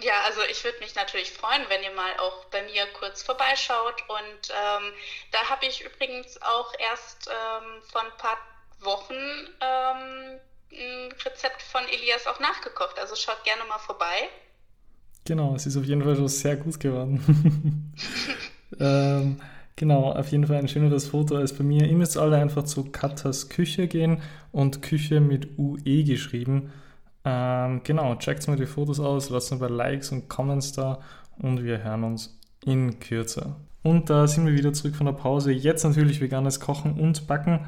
Ja, 0.00 0.14
also 0.26 0.40
ich 0.50 0.62
würde 0.64 0.78
mich 0.78 0.94
natürlich 0.94 1.32
freuen, 1.32 1.62
wenn 1.68 1.82
ihr 1.82 1.94
mal 1.94 2.12
auch 2.18 2.46
bei 2.46 2.62
mir 2.62 2.86
kurz 2.98 3.22
vorbeischaut. 3.22 4.02
Und 4.08 4.50
ähm, 4.50 4.92
da 5.32 5.50
habe 5.50 5.66
ich 5.66 5.84
übrigens 5.84 6.40
auch 6.42 6.72
erst 6.78 7.28
ähm, 7.28 7.82
vor 7.92 8.00
ein 8.00 8.16
paar 8.16 8.38
Wochen 8.80 9.14
ähm, 9.60 10.40
ein 10.72 11.12
Rezept 11.12 11.62
von 11.62 11.82
Elias 11.84 12.26
auch 12.26 12.40
nachgekocht. 12.40 12.98
Also 12.98 13.14
schaut 13.16 13.42
gerne 13.44 13.62
mal 13.68 13.78
vorbei. 13.78 14.28
Genau, 15.24 15.54
es 15.54 15.66
ist 15.66 15.76
auf 15.76 15.84
jeden 15.84 16.02
Fall 16.02 16.16
schon 16.16 16.28
sehr 16.28 16.56
gut 16.56 16.80
geworden. 16.80 17.92
ähm, 18.80 19.40
genau, 19.76 20.12
auf 20.12 20.28
jeden 20.28 20.46
Fall 20.46 20.56
ein 20.56 20.68
schöneres 20.68 21.08
Foto 21.08 21.36
als 21.36 21.52
bei 21.52 21.64
mir. 21.64 21.86
Ihr 21.86 21.96
müsst 21.96 22.16
alle 22.16 22.36
einfach 22.36 22.64
zu 22.64 22.90
Katas 22.90 23.48
Küche 23.48 23.88
gehen 23.88 24.22
und 24.52 24.82
Küche 24.82 25.20
mit 25.20 25.58
UE 25.58 26.04
geschrieben. 26.04 26.72
Ähm, 27.24 27.82
genau, 27.84 28.14
checkt 28.16 28.48
mal 28.48 28.56
die 28.56 28.66
Fotos 28.66 29.00
aus, 29.00 29.28
lasst 29.28 29.52
ein 29.52 29.58
paar 29.58 29.68
Likes 29.68 30.12
und 30.12 30.28
Comments 30.28 30.72
da 30.72 31.00
und 31.38 31.62
wir 31.62 31.82
hören 31.82 32.04
uns 32.04 32.38
in 32.64 32.98
Kürze. 33.00 33.56
Und 33.82 34.10
da 34.10 34.26
sind 34.26 34.46
wir 34.46 34.54
wieder 34.54 34.72
zurück 34.72 34.96
von 34.96 35.06
der 35.06 35.12
Pause. 35.12 35.52
Jetzt 35.52 35.84
natürlich 35.84 36.20
veganes 36.20 36.60
Kochen 36.60 36.98
und 36.98 37.26
Backen. 37.26 37.66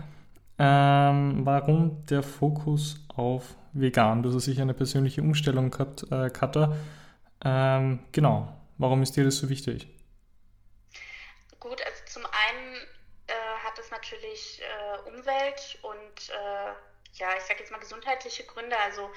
Ähm, 0.62 1.46
warum 1.46 2.04
der 2.04 2.22
Fokus 2.22 3.00
auf 3.16 3.56
vegan? 3.72 4.22
Du 4.22 4.30
hast 4.30 4.44
sicher 4.44 4.60
eine 4.60 4.74
persönliche 4.74 5.22
Umstellung 5.22 5.70
gehabt, 5.70 6.04
äh, 6.12 6.28
Katha. 6.28 6.76
Ähm, 7.42 8.04
genau, 8.12 8.54
warum 8.76 9.02
ist 9.02 9.16
dir 9.16 9.24
das 9.24 9.38
so 9.38 9.48
wichtig? 9.48 9.88
Gut, 11.58 11.80
also 11.82 12.04
zum 12.04 12.26
einen 12.26 12.74
äh, 13.26 13.32
hat 13.64 13.78
es 13.78 13.90
natürlich 13.90 14.60
äh, 14.60 15.08
Umwelt- 15.08 15.78
und 15.80 16.28
äh, 16.28 16.72
ja, 17.14 17.28
ich 17.38 17.44
sage 17.44 17.60
jetzt 17.60 17.72
mal 17.72 17.80
gesundheitliche 17.80 18.44
Gründe. 18.44 18.76
Also 18.84 19.08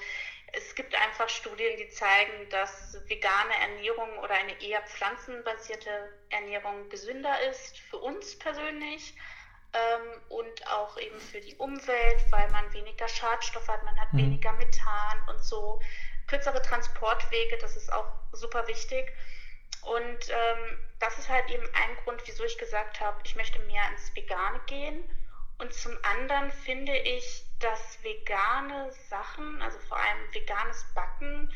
es 0.54 0.74
gibt 0.74 0.94
einfach 0.94 1.28
Studien, 1.28 1.76
die 1.76 1.90
zeigen, 1.90 2.48
dass 2.48 2.98
vegane 3.06 3.52
Ernährung 3.60 4.18
oder 4.20 4.32
eine 4.32 4.62
eher 4.62 4.80
pflanzenbasierte 4.80 5.90
Ernährung 6.30 6.88
gesünder 6.88 7.34
ist 7.50 7.78
für 7.78 7.98
uns 7.98 8.38
persönlich 8.38 9.14
ähm, 9.74 10.20
und 10.28 10.66
auch 10.68 10.96
eben 10.98 11.20
für 11.20 11.40
die 11.40 11.56
Umwelt, 11.56 12.24
weil 12.30 12.48
man 12.50 12.72
weniger 12.72 13.08
Schadstoffe 13.08 13.68
hat, 13.68 13.82
man 13.82 13.98
hat 14.00 14.12
mhm. 14.12 14.18
weniger 14.18 14.52
Methan 14.52 15.28
und 15.28 15.42
so. 15.42 15.80
Kürzere 16.26 16.62
Transportwege, 16.62 17.58
das 17.58 17.76
ist 17.76 17.92
auch 17.92 18.06
super 18.32 18.66
wichtig. 18.68 19.12
Und 19.82 20.30
ähm, 20.30 20.78
das 21.00 21.18
ist 21.18 21.28
halt 21.28 21.50
eben 21.50 21.66
ein 21.74 21.96
Grund, 22.04 22.22
wieso 22.24 22.44
ich 22.44 22.56
gesagt 22.56 23.00
habe, 23.00 23.20
ich 23.24 23.36
möchte 23.36 23.58
mehr 23.60 23.82
ins 23.90 24.14
Vegane 24.14 24.60
gehen. 24.66 25.04
Und 25.58 25.74
zum 25.74 25.96
anderen 26.02 26.50
finde 26.50 26.96
ich, 26.96 27.44
dass 27.60 28.02
vegane 28.02 28.90
Sachen, 29.08 29.60
also 29.60 29.78
vor 29.80 29.98
allem 29.98 30.32
veganes 30.32 30.84
Backen, 30.94 31.52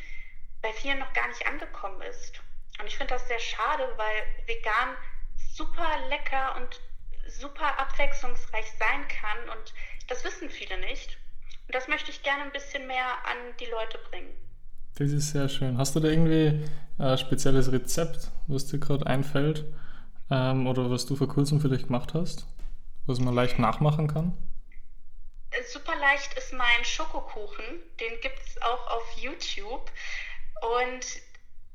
bei 0.61 0.71
vielen 0.73 0.99
noch 0.99 1.13
gar 1.13 1.27
nicht 1.27 1.45
angekommen 1.47 2.01
ist. 2.03 2.41
Und 2.79 2.87
ich 2.87 2.97
finde 2.97 3.13
das 3.13 3.27
sehr 3.27 3.39
schade, 3.39 3.91
weil 3.97 4.23
vegan 4.45 4.95
super 5.53 5.97
lecker 6.07 6.55
und 6.55 6.79
super 7.27 7.79
abwechslungsreich 7.79 8.65
sein 8.77 9.07
kann 9.07 9.57
und 9.57 9.73
das 10.07 10.23
wissen 10.23 10.49
viele 10.49 10.79
nicht. 10.79 11.17
Und 11.67 11.75
das 11.75 11.87
möchte 11.87 12.11
ich 12.11 12.23
gerne 12.23 12.43
ein 12.43 12.51
bisschen 12.51 12.87
mehr 12.87 13.05
an 13.25 13.37
die 13.59 13.65
Leute 13.65 13.99
bringen. 14.09 14.33
Das 14.95 15.11
ist 15.11 15.31
sehr 15.31 15.47
schön. 15.47 15.77
Hast 15.77 15.95
du 15.95 15.99
da 15.99 16.07
irgendwie 16.07 16.67
ein 16.97 17.17
spezielles 17.17 17.71
Rezept, 17.71 18.31
was 18.47 18.65
dir 18.65 18.79
gerade 18.79 19.05
einfällt 19.05 19.65
ähm, 20.31 20.67
oder 20.67 20.89
was 20.89 21.05
du 21.05 21.15
vor 21.15 21.27
kurzem 21.27 21.61
vielleicht 21.61 21.87
gemacht 21.87 22.13
hast, 22.13 22.47
was 23.05 23.19
man 23.19 23.33
leicht 23.33 23.59
nachmachen 23.59 24.07
kann? 24.07 24.37
Super 25.71 25.95
leicht 25.99 26.33
ist 26.33 26.53
mein 26.53 26.83
Schokokuchen. 26.83 27.65
Den 27.99 28.19
gibt 28.21 28.39
es 28.39 28.61
auch 28.61 28.87
auf 28.91 29.17
YouTube. 29.17 29.91
Und 30.81 31.05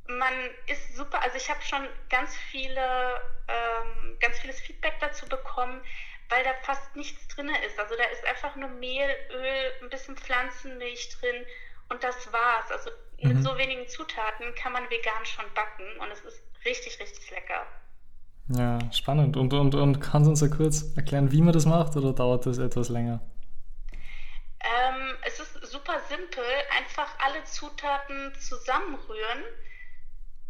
man 0.07 0.33
ist 0.67 0.97
super, 0.97 1.23
also 1.23 1.37
ich 1.37 1.49
habe 1.49 1.63
schon 1.63 1.87
ganz 2.11 2.37
viele, 2.37 3.21
ähm, 3.49 4.17
ganz 4.21 4.39
vieles 4.39 4.61
Feedback 4.61 4.95
dazu 5.01 5.27
bekommen, 5.27 5.81
weil 6.29 6.45
da 6.45 6.51
fast 6.63 6.95
nichts 6.97 7.27
drin 7.29 7.51
ist. 7.67 7.79
Also 7.79 7.95
da 7.97 8.05
ist 8.05 8.25
einfach 8.27 8.55
nur 8.57 8.69
Mehl, 8.69 9.09
Öl, 9.33 9.73
ein 9.83 9.91
bisschen 9.91 10.17
Pflanzenmilch 10.17 11.17
drin 11.21 11.45
und 11.89 12.03
das 12.05 12.33
war's. 12.33 12.71
Also 12.71 12.91
mhm. 13.23 13.35
mit 13.35 13.43
so 13.43 13.57
wenigen 13.57 13.89
Zutaten 13.89 14.55
kann 14.55 14.73
man 14.73 14.85
vegan 14.91 15.25
schon 15.25 15.47
backen 15.55 15.85
und 16.01 16.11
es 16.11 16.21
ist 16.21 16.43
richtig, 16.65 17.01
richtig 17.01 17.31
lecker. 17.31 17.67
Ja, 18.49 18.79
spannend. 18.93 19.39
Und, 19.39 19.55
und, 19.55 19.75
und 19.75 20.01
kannst 20.01 20.27
du 20.27 20.31
uns 20.31 20.41
ja 20.43 20.49
kurz 20.49 20.95
erklären, 20.97 21.33
wie 21.33 21.41
man 21.41 21.55
das 21.55 21.65
macht 21.65 21.97
oder 21.97 22.13
dauert 22.13 22.45
das 22.45 22.59
etwas 22.59 22.91
länger? 22.91 23.21
Ähm, 24.61 25.17
es 25.23 25.41
ist 25.41 25.67
super 25.67 25.99
simpel. 26.11 26.45
Einfach 26.77 27.09
alle 27.21 27.43
Zutaten 27.45 28.35
zusammenrühren 28.39 29.45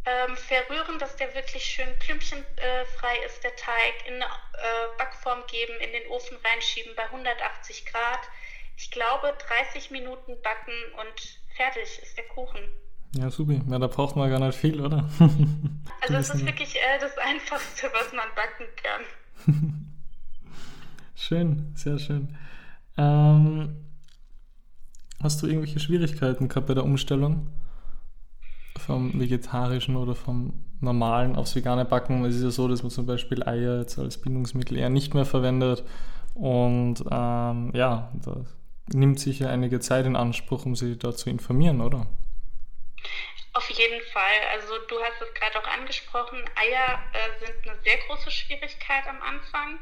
ähm, 0.06 0.36
verrühren, 0.36 0.98
dass 0.98 1.16
der 1.16 1.34
wirklich 1.34 1.64
schön 1.64 1.88
klümpchenfrei 1.98 3.16
ist, 3.26 3.42
der 3.42 3.56
Teig, 3.56 4.06
in 4.06 4.14
eine 4.14 4.24
äh, 4.24 4.98
Backform 4.98 5.40
geben, 5.50 5.72
in 5.80 5.92
den 5.92 6.10
Ofen 6.10 6.36
reinschieben 6.44 6.92
bei 6.96 7.04
180 7.04 7.86
Grad. 7.86 8.20
Ich 8.76 8.90
glaube, 8.90 9.32
30 9.72 9.90
Minuten 9.90 10.34
backen 10.42 10.74
und 11.00 11.38
fertig 11.56 12.00
ist 12.02 12.16
der 12.16 12.24
Kuchen. 12.24 12.60
Ja, 13.16 13.30
super. 13.30 13.54
Ja, 13.70 13.78
da 13.78 13.86
braucht 13.86 14.16
man 14.16 14.28
gar 14.28 14.40
nicht 14.40 14.58
viel, 14.58 14.80
oder? 14.80 15.08
also 16.00 16.14
es 16.14 16.30
ist 16.30 16.44
wirklich 16.44 16.76
äh, 16.76 16.98
das 17.00 17.16
Einfachste, 17.18 17.88
was 17.92 18.12
man 18.12 18.26
backen 18.34 18.66
kann. 18.82 19.86
schön, 21.14 21.72
sehr 21.76 21.98
schön. 21.98 22.36
Ähm, 22.96 23.86
hast 25.22 25.40
du 25.40 25.46
irgendwelche 25.46 25.78
Schwierigkeiten 25.78 26.48
gehabt 26.48 26.66
bei 26.66 26.74
der 26.74 26.84
Umstellung? 26.84 27.50
Vom 28.84 29.18
vegetarischen 29.18 29.96
oder 29.96 30.14
vom 30.14 30.64
normalen 30.80 31.36
aufs 31.36 31.56
vegane 31.56 31.84
Backen. 31.84 32.24
Es 32.24 32.36
ist 32.36 32.44
ja 32.44 32.50
so, 32.50 32.68
dass 32.68 32.82
man 32.82 32.90
zum 32.90 33.06
Beispiel 33.06 33.42
Eier 33.42 33.80
jetzt 33.80 33.98
als 33.98 34.20
Bindungsmittel 34.20 34.76
eher 34.76 34.90
nicht 34.90 35.14
mehr 35.14 35.24
verwendet. 35.24 35.82
Und 36.34 37.04
ähm, 37.10 37.70
ja, 37.74 38.12
das 38.24 38.56
nimmt 38.92 39.18
sicher 39.18 39.50
einige 39.50 39.80
Zeit 39.80 40.06
in 40.06 40.16
Anspruch, 40.16 40.66
um 40.66 40.76
sich 40.76 40.98
da 40.98 41.14
zu 41.14 41.30
informieren, 41.30 41.80
oder? 41.80 42.06
Auf 43.54 43.70
jeden 43.70 44.02
Fall. 44.12 44.40
Also 44.52 44.74
du 44.88 45.00
hast 45.00 45.22
es 45.22 45.32
gerade 45.34 45.58
auch 45.58 45.68
angesprochen. 45.68 46.38
Eier 46.56 46.98
äh, 47.12 47.44
sind 47.44 47.54
eine 47.68 47.80
sehr 47.82 47.98
große 48.06 48.30
Schwierigkeit 48.30 49.06
am 49.06 49.22
Anfang, 49.22 49.78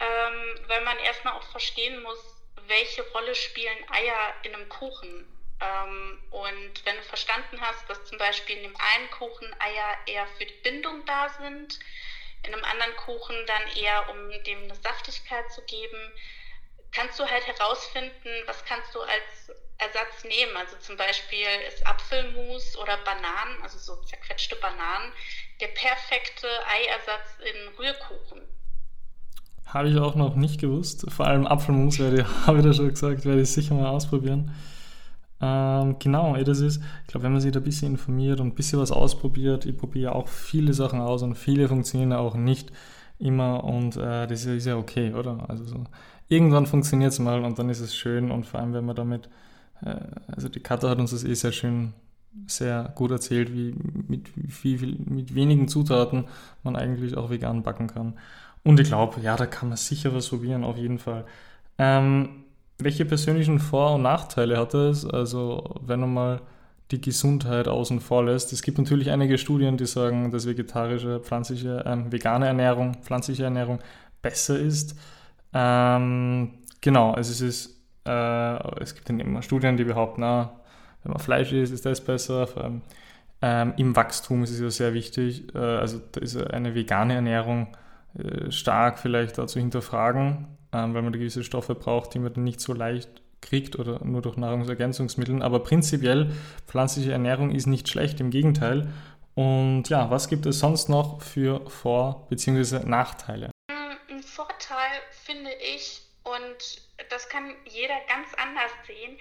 ähm, 0.00 0.68
weil 0.68 0.84
man 0.84 0.98
erstmal 0.98 1.34
auch 1.34 1.42
verstehen 1.44 2.02
muss, 2.02 2.18
welche 2.66 3.02
Rolle 3.12 3.34
spielen 3.34 3.78
Eier 3.90 4.34
in 4.42 4.54
einem 4.54 4.68
Kuchen. 4.68 5.26
Ähm, 5.60 6.18
und 6.30 6.86
wenn 6.86 6.96
du 6.96 7.02
verstanden 7.02 7.60
hast, 7.60 7.88
dass 7.88 8.04
zum 8.06 8.18
Beispiel 8.18 8.56
in 8.56 8.62
dem 8.64 8.76
einen 8.76 9.10
Kuchen 9.10 9.48
Eier 9.58 9.96
eher 10.06 10.26
für 10.38 10.46
die 10.46 10.60
Bindung 10.62 11.04
da 11.04 11.28
sind, 11.28 11.78
in 12.42 12.54
einem 12.54 12.64
anderen 12.64 12.96
Kuchen 12.96 13.36
dann 13.46 13.76
eher, 13.76 14.08
um 14.08 14.30
dem 14.44 14.62
eine 14.64 14.74
Saftigkeit 14.74 15.50
zu 15.52 15.62
geben, 15.62 16.12
kannst 16.92 17.18
du 17.18 17.24
halt 17.24 17.46
herausfinden, 17.46 18.30
was 18.46 18.64
kannst 18.64 18.94
du 18.94 19.00
als 19.00 19.52
Ersatz 19.78 20.24
nehmen. 20.24 20.56
Also 20.56 20.76
zum 20.80 20.96
Beispiel 20.96 21.46
ist 21.68 21.86
Apfelmus 21.86 22.76
oder 22.76 22.96
Bananen, 23.04 23.62
also 23.62 23.78
so 23.78 23.96
zerquetschte 24.02 24.56
Bananen, 24.56 25.12
der 25.60 25.68
perfekte 25.68 26.48
Eiersatz 26.66 27.36
in 27.40 27.76
Rührkuchen. 27.78 28.42
Habe 29.66 29.88
ich 29.88 29.98
auch 29.98 30.16
noch 30.16 30.34
nicht 30.34 30.60
gewusst. 30.60 31.06
Vor 31.10 31.26
allem 31.26 31.46
Apfelmus, 31.46 31.98
habe 32.46 32.58
ich 32.58 32.64
da 32.64 32.72
schon 32.72 32.88
gesagt, 32.88 33.24
werde 33.24 33.42
ich 33.42 33.52
sicher 33.52 33.74
mal 33.74 33.88
ausprobieren. 33.88 34.54
Ähm, 35.40 35.96
genau, 35.98 36.36
das 36.36 36.60
ist, 36.60 36.82
ich 37.02 37.06
glaube, 37.08 37.24
wenn 37.24 37.32
man 37.32 37.40
sich 37.40 37.52
da 37.52 37.60
ein 37.60 37.64
bisschen 37.64 37.92
informiert 37.92 38.40
und 38.40 38.48
ein 38.48 38.54
bisschen 38.54 38.78
was 38.78 38.92
ausprobiert, 38.92 39.64
ich 39.64 39.76
probiere 39.76 40.14
auch 40.14 40.28
viele 40.28 40.74
Sachen 40.74 41.00
aus 41.00 41.22
und 41.22 41.34
viele 41.34 41.66
funktionieren 41.68 42.12
auch 42.12 42.34
nicht 42.34 42.70
immer 43.18 43.64
und 43.64 43.96
äh, 43.96 44.26
das 44.26 44.44
ist 44.44 44.66
ja 44.66 44.76
okay, 44.76 45.14
oder? 45.14 45.48
Also 45.48 45.64
so, 45.64 45.84
irgendwann 46.28 46.66
funktioniert 46.66 47.12
es 47.12 47.18
mal 47.18 47.42
und 47.44 47.58
dann 47.58 47.70
ist 47.70 47.80
es 47.80 47.94
schön 47.94 48.30
und 48.30 48.46
vor 48.46 48.60
allem, 48.60 48.74
wenn 48.74 48.84
man 48.84 48.96
damit, 48.96 49.28
äh, 49.82 49.96
also 50.28 50.48
die 50.48 50.60
Katha 50.60 50.90
hat 50.90 50.98
uns 50.98 51.10
das 51.12 51.24
eh 51.24 51.34
sehr 51.34 51.52
schön, 51.52 51.94
sehr 52.46 52.92
gut 52.94 53.10
erzählt, 53.10 53.52
wie 53.52 53.74
mit, 54.08 54.30
wie 54.36 54.76
viel, 54.78 54.96
mit 54.98 55.34
wenigen 55.34 55.68
Zutaten 55.68 56.26
man 56.62 56.76
eigentlich 56.76 57.16
auch 57.16 57.30
vegan 57.30 57.62
backen 57.62 57.88
kann. 57.88 58.14
Und 58.62 58.78
ich 58.78 58.88
glaube, 58.88 59.20
ja, 59.20 59.36
da 59.36 59.46
kann 59.46 59.68
man 59.70 59.78
sicher 59.78 60.14
was 60.14 60.28
probieren, 60.28 60.64
auf 60.64 60.76
jeden 60.76 60.98
Fall. 60.98 61.24
Ähm, 61.78 62.44
welche 62.84 63.04
persönlichen 63.04 63.58
Vor- 63.58 63.94
und 63.94 64.02
Nachteile 64.02 64.58
hat 64.58 64.74
es? 64.74 65.04
Also, 65.04 65.80
wenn 65.82 66.00
man 66.00 66.14
mal 66.14 66.40
die 66.90 67.00
Gesundheit 67.00 67.68
außen 67.68 68.00
vor 68.00 68.24
lässt. 68.24 68.52
Es 68.52 68.62
gibt 68.62 68.78
natürlich 68.78 69.10
einige 69.10 69.38
Studien, 69.38 69.76
die 69.76 69.86
sagen, 69.86 70.30
dass 70.30 70.46
vegetarische, 70.46 71.20
pflanzliche, 71.20 71.84
äh, 71.84 72.12
vegane 72.12 72.46
Ernährung, 72.46 72.94
pflanzliche 73.02 73.44
Ernährung 73.44 73.78
besser 74.22 74.58
ist. 74.58 74.96
Ähm, 75.52 76.54
genau, 76.80 77.16
es 77.16 77.40
ist, 77.40 77.80
äh, 78.06 78.80
es 78.80 78.94
gibt 78.94 79.08
dann 79.08 79.20
immer 79.20 79.42
Studien, 79.42 79.76
die 79.76 79.84
behaupten, 79.84 80.22
na, 80.22 80.52
wenn 81.02 81.12
man 81.12 81.20
Fleisch 81.20 81.52
isst, 81.52 81.72
ist 81.72 81.86
das 81.86 82.00
besser. 82.00 82.46
Vor 82.46 82.64
allem 82.64 82.82
ähm, 83.42 83.72
im 83.76 83.96
Wachstum 83.96 84.42
ist 84.42 84.50
es 84.50 84.60
ja 84.60 84.70
sehr 84.70 84.94
wichtig. 84.94 85.54
Äh, 85.54 85.58
also 85.58 86.00
da 86.12 86.20
ist 86.20 86.36
eine 86.36 86.74
vegane 86.74 87.14
Ernährung 87.14 87.68
äh, 88.18 88.50
stark 88.50 88.98
vielleicht 88.98 89.38
da 89.38 89.46
zu 89.46 89.60
hinterfragen 89.60 90.48
ähm, 90.72 90.94
weil 90.94 91.02
man 91.02 91.12
gewisse 91.12 91.44
Stoffe 91.44 91.74
braucht, 91.74 92.14
die 92.14 92.18
man 92.18 92.32
dann 92.32 92.44
nicht 92.44 92.60
so 92.60 92.72
leicht 92.72 93.08
kriegt 93.40 93.78
oder 93.78 94.04
nur 94.04 94.22
durch 94.22 94.36
Nahrungsergänzungsmittel. 94.36 95.42
Aber 95.42 95.60
prinzipiell, 95.60 96.32
pflanzliche 96.66 97.12
Ernährung 97.12 97.50
ist 97.50 97.66
nicht 97.66 97.88
schlecht, 97.88 98.20
im 98.20 98.30
Gegenteil. 98.30 98.92
Und 99.34 99.88
ja, 99.88 100.10
was 100.10 100.28
gibt 100.28 100.46
es 100.46 100.58
sonst 100.58 100.88
noch 100.88 101.22
für 101.22 101.68
Vor- 101.70 102.26
bzw. 102.28 102.80
Nachteile? 102.84 103.50
Ein 104.10 104.22
Vorteil 104.22 105.00
finde 105.24 105.50
ich, 105.74 106.02
und 106.24 106.82
das 107.10 107.28
kann 107.28 107.54
jeder 107.64 107.98
ganz 108.08 108.28
anders 108.34 108.70
sehen, 108.86 109.18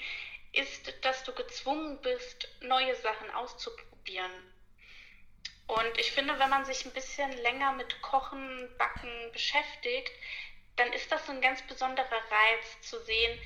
ist, 0.52 0.94
dass 1.04 1.24
du 1.24 1.32
gezwungen 1.34 1.98
bist, 2.02 2.48
neue 2.68 2.96
Sachen 2.96 3.30
auszuprobieren. 3.36 4.32
Und 5.68 5.98
ich 6.00 6.12
finde, 6.12 6.34
wenn 6.40 6.50
man 6.50 6.66
sich 6.66 6.84
ein 6.86 6.92
bisschen 6.92 7.32
länger 7.44 7.74
mit 7.74 8.02
Kochen, 8.02 8.68
Backen 8.80 9.12
beschäftigt, 9.32 10.12
dann 10.80 10.94
ist 10.94 11.12
das 11.12 11.26
so 11.26 11.32
ein 11.32 11.42
ganz 11.42 11.62
besonderer 11.64 12.06
Reiz 12.08 12.82
zu 12.82 13.00
sehen, 13.04 13.40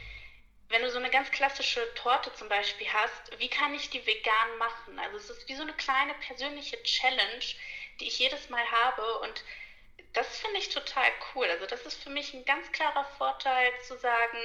wenn 0.70 0.82
du 0.82 0.90
so 0.90 0.98
eine 0.98 1.10
ganz 1.10 1.30
klassische 1.32 1.82
Torte 1.96 2.32
zum 2.34 2.50
Beispiel 2.50 2.88
hast, 2.88 3.40
wie 3.40 3.48
kann 3.48 3.74
ich 3.74 3.90
die 3.90 4.06
vegan 4.06 4.58
machen? 4.58 4.98
Also 5.00 5.18
es 5.18 5.30
ist 5.30 5.50
wie 5.50 5.56
so 5.56 5.62
eine 5.62 5.74
kleine 5.74 6.13
persönliche 6.25 6.82
Challenge, 6.84 7.46
die 8.00 8.06
ich 8.06 8.20
jedes 8.20 8.50
Mal 8.50 8.63
habe 8.72 9.20
und 9.20 9.44
das 10.13 10.40
finde 10.40 10.60
ich 10.60 10.70
total 10.70 11.06
cool. 11.34 11.46
Also 11.46 11.66
das 11.66 11.86
ist 11.86 12.02
für 12.04 12.10
mich 12.10 12.34
ein 12.34 12.46
ganz 12.46 12.72
klarer 12.72 13.06
Vorteil 13.18 13.70
zu 13.88 13.98
sagen, 13.98 14.38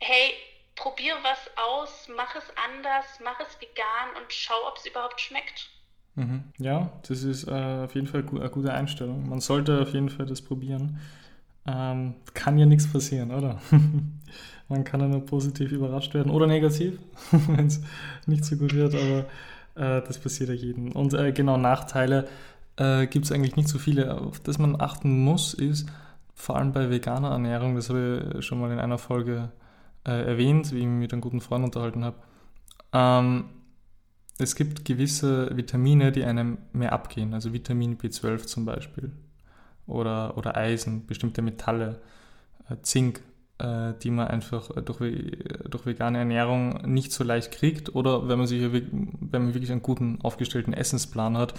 hey, 0.00 0.34
probier 0.74 1.16
was 1.22 1.50
aus, 1.56 2.08
mach 2.08 2.34
es 2.34 2.44
anders, 2.56 3.06
mach 3.22 3.38
es 3.40 3.60
vegan 3.60 4.16
und 4.16 4.32
schau, 4.32 4.66
ob 4.66 4.76
es 4.76 4.86
überhaupt 4.86 5.20
schmeckt. 5.20 5.70
Mhm. 6.16 6.52
Ja, 6.58 7.00
das 7.08 7.22
ist 7.22 7.48
äh, 7.48 7.84
auf 7.84 7.94
jeden 7.94 8.06
Fall 8.06 8.20
eine 8.28 8.50
gute 8.50 8.72
Einstellung. 8.72 9.28
Man 9.28 9.40
sollte 9.40 9.80
auf 9.80 9.92
jeden 9.92 10.10
Fall 10.10 10.26
das 10.26 10.42
probieren. 10.42 11.00
Ähm, 11.66 12.14
kann 12.34 12.58
ja 12.58 12.66
nichts 12.66 12.90
passieren, 12.90 13.30
oder? 13.30 13.60
Man 14.68 14.84
kann 14.84 15.00
ja 15.00 15.08
nur 15.08 15.24
positiv 15.24 15.72
überrascht 15.72 16.14
werden 16.14 16.32
oder 16.32 16.46
negativ, 16.46 16.98
wenn 17.30 17.66
es 17.66 17.82
nicht 18.26 18.44
so 18.44 18.56
gut 18.56 18.74
wird, 18.74 18.94
aber 18.94 19.26
äh, 19.74 20.02
das 20.06 20.18
passiert 20.18 20.48
ja 20.48 20.54
jedem. 20.54 20.92
Und 20.92 21.14
äh, 21.14 21.32
genau, 21.32 21.56
Nachteile 21.56 22.28
äh, 22.76 23.06
gibt 23.06 23.26
es 23.26 23.32
eigentlich 23.32 23.56
nicht 23.56 23.68
so 23.68 23.78
viele. 23.78 24.20
Auf 24.20 24.40
das 24.40 24.58
man 24.58 24.80
achten 24.80 25.24
muss, 25.24 25.54
ist 25.54 25.88
vor 26.34 26.56
allem 26.56 26.72
bei 26.72 26.90
veganer 26.90 27.30
Ernährung, 27.30 27.76
das 27.76 27.90
habe 27.90 28.34
ich 28.38 28.44
schon 28.44 28.60
mal 28.60 28.72
in 28.72 28.78
einer 28.78 28.98
Folge 28.98 29.52
äh, 30.06 30.26
erwähnt, 30.26 30.72
wie 30.72 30.78
ich 30.78 30.86
mich 30.86 31.00
mit 31.00 31.12
einem 31.12 31.22
guten 31.22 31.40
Freund 31.40 31.64
unterhalten 31.64 32.04
habe. 32.04 32.16
Ähm, 32.92 33.44
es 34.38 34.56
gibt 34.56 34.84
gewisse 34.84 35.56
Vitamine, 35.56 36.10
die 36.10 36.24
einem 36.24 36.58
mehr 36.72 36.92
abgehen, 36.92 37.34
also 37.34 37.52
Vitamin 37.52 37.96
B12 37.98 38.46
zum 38.46 38.64
Beispiel 38.64 39.12
oder, 39.86 40.36
oder 40.36 40.56
Eisen, 40.56 41.06
bestimmte 41.06 41.42
Metalle, 41.42 42.00
äh, 42.68 42.76
Zink, 42.82 43.22
äh, 43.58 43.92
die 44.02 44.10
man 44.10 44.28
einfach 44.28 44.70
durch, 44.82 45.32
durch 45.68 45.86
vegane 45.86 46.18
Ernährung 46.18 46.80
nicht 46.92 47.12
so 47.12 47.24
leicht 47.24 47.52
kriegt 47.52 47.94
oder 47.94 48.28
wenn 48.28 48.38
man 48.38 48.46
sich 48.46 48.62
wenn 48.72 49.20
man 49.30 49.54
wirklich 49.54 49.70
einen 49.70 49.82
guten 49.82 50.18
aufgestellten 50.22 50.72
Essensplan 50.72 51.36
hat. 51.36 51.54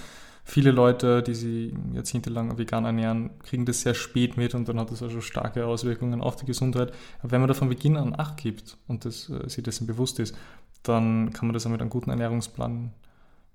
Viele 0.47 0.69
Leute, 0.69 1.23
die 1.23 1.33
sich 1.33 1.73
jahrzehntelang 1.93 2.59
vegan 2.59 2.85
ernähren, 2.85 3.31
kriegen 3.39 3.65
das 3.65 3.81
sehr 3.81 3.95
spät 3.95 4.37
mit 4.37 4.53
und 4.53 4.69
dann 4.69 4.79
hat 4.79 4.91
das 4.91 4.99
schon 4.99 5.21
starke 5.21 5.65
Auswirkungen 5.65 6.21
auf 6.21 6.35
die 6.35 6.45
Gesundheit. 6.45 6.93
Aber 7.19 7.31
wenn 7.31 7.41
man 7.41 7.47
da 7.47 7.55
von 7.55 7.69
Beginn 7.69 7.97
an 7.97 8.13
Acht 8.15 8.37
gibt 8.37 8.77
und 8.87 9.05
das, 9.05 9.29
äh, 9.29 9.49
sich 9.49 9.63
dessen 9.63 9.87
bewusst 9.87 10.19
ist, 10.19 10.37
dann 10.83 11.33
kann 11.33 11.47
man 11.47 11.53
das 11.53 11.65
auch 11.65 11.71
mit 11.71 11.81
einem 11.81 11.89
guten 11.89 12.11
Ernährungsplan 12.11 12.91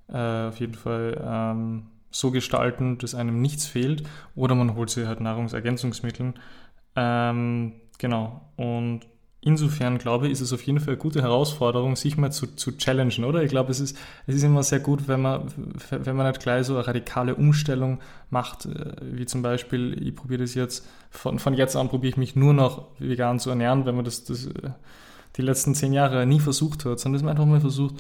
äh, 0.09 0.49
auf 0.49 0.59
jeden 0.59 0.75
Fall 0.75 1.23
ähm, 1.25 1.87
so 2.11 2.31
gestalten, 2.31 2.99
dass 2.99 3.15
einem 3.15 3.41
nichts 3.41 3.67
fehlt. 3.67 4.03
Oder 4.35 4.55
man 4.55 4.75
holt 4.75 4.91
sich 4.91 5.07
halt 5.07 5.21
Nahrungsergänzungsmittel. 5.21 6.35
Ähm, 6.97 7.73
genau. 7.99 8.41
Und 8.57 9.01
insofern 9.41 9.99
glaube 9.99 10.27
ich, 10.27 10.33
ist 10.33 10.41
es 10.41 10.53
auf 10.53 10.63
jeden 10.63 10.81
Fall 10.81 10.95
eine 10.95 10.99
gute 10.99 11.23
Herausforderung, 11.23 11.97
sich 11.97 12.17
mal 12.17 12.31
zu, 12.31 12.55
zu 12.55 12.77
challengen, 12.77 13.25
oder? 13.25 13.43
Ich 13.43 13.51
glaube, 13.51 13.71
es 13.71 13.81
ist, 13.81 13.97
es 14.27 14.35
ist 14.35 14.43
immer 14.43 14.63
sehr 14.63 14.81
gut, 14.81 15.09
wenn 15.09 15.23
man, 15.23 15.47
wenn 15.91 16.17
man 16.17 16.27
nicht 16.27 16.41
gleich 16.41 16.67
so 16.67 16.75
eine 16.75 16.87
radikale 16.87 17.35
Umstellung 17.35 18.01
macht, 18.29 18.67
äh, 18.67 18.97
wie 19.01 19.27
zum 19.27 19.43
Beispiel, 19.43 19.97
ich 20.07 20.15
probiere 20.15 20.43
das 20.43 20.55
jetzt, 20.55 20.87
von, 21.11 21.39
von 21.39 21.55
jetzt 21.55 21.77
an 21.77 21.89
probiere 21.89 22.11
ich 22.11 22.17
mich 22.17 22.37
nur 22.37 22.53
noch 22.53 22.89
vegan 22.99 23.39
zu 23.39 23.51
ernähren, 23.51 23.87
wenn 23.87 23.97
man 23.97 24.05
das, 24.05 24.25
das 24.25 24.47
äh, 24.47 24.71
die 25.37 25.43
letzten 25.43 25.75
zehn 25.75 25.93
Jahre 25.93 26.27
nie 26.27 26.41
versucht 26.41 26.85
hat, 26.85 27.01
sondern 27.01 27.15
dass 27.15 27.23
man 27.23 27.31
einfach 27.31 27.47
mal 27.47 27.61
versucht, 27.61 27.95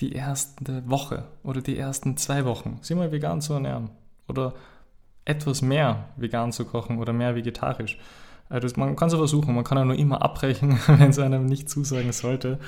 die 0.00 0.12
erste 0.12 0.88
Woche 0.88 1.24
oder 1.42 1.60
die 1.60 1.76
ersten 1.76 2.16
zwei 2.16 2.44
Wochen 2.44 2.78
sich 2.82 2.96
mal 2.96 3.12
vegan 3.12 3.40
zu 3.40 3.54
ernähren 3.54 3.90
oder 4.28 4.54
etwas 5.24 5.60
mehr 5.60 6.08
vegan 6.16 6.52
zu 6.52 6.64
kochen 6.64 6.98
oder 6.98 7.12
mehr 7.12 7.34
vegetarisch. 7.34 7.98
Also 8.48 8.68
man 8.76 8.96
kann 8.96 9.08
es 9.08 9.14
versuchen, 9.14 9.54
man 9.54 9.64
kann 9.64 9.78
ja 9.78 9.84
nur 9.84 9.98
immer 9.98 10.22
abbrechen, 10.22 10.78
wenn 10.86 11.10
es 11.10 11.18
einem 11.18 11.46
nicht 11.46 11.68
zusagen 11.68 12.12
sollte. 12.12 12.58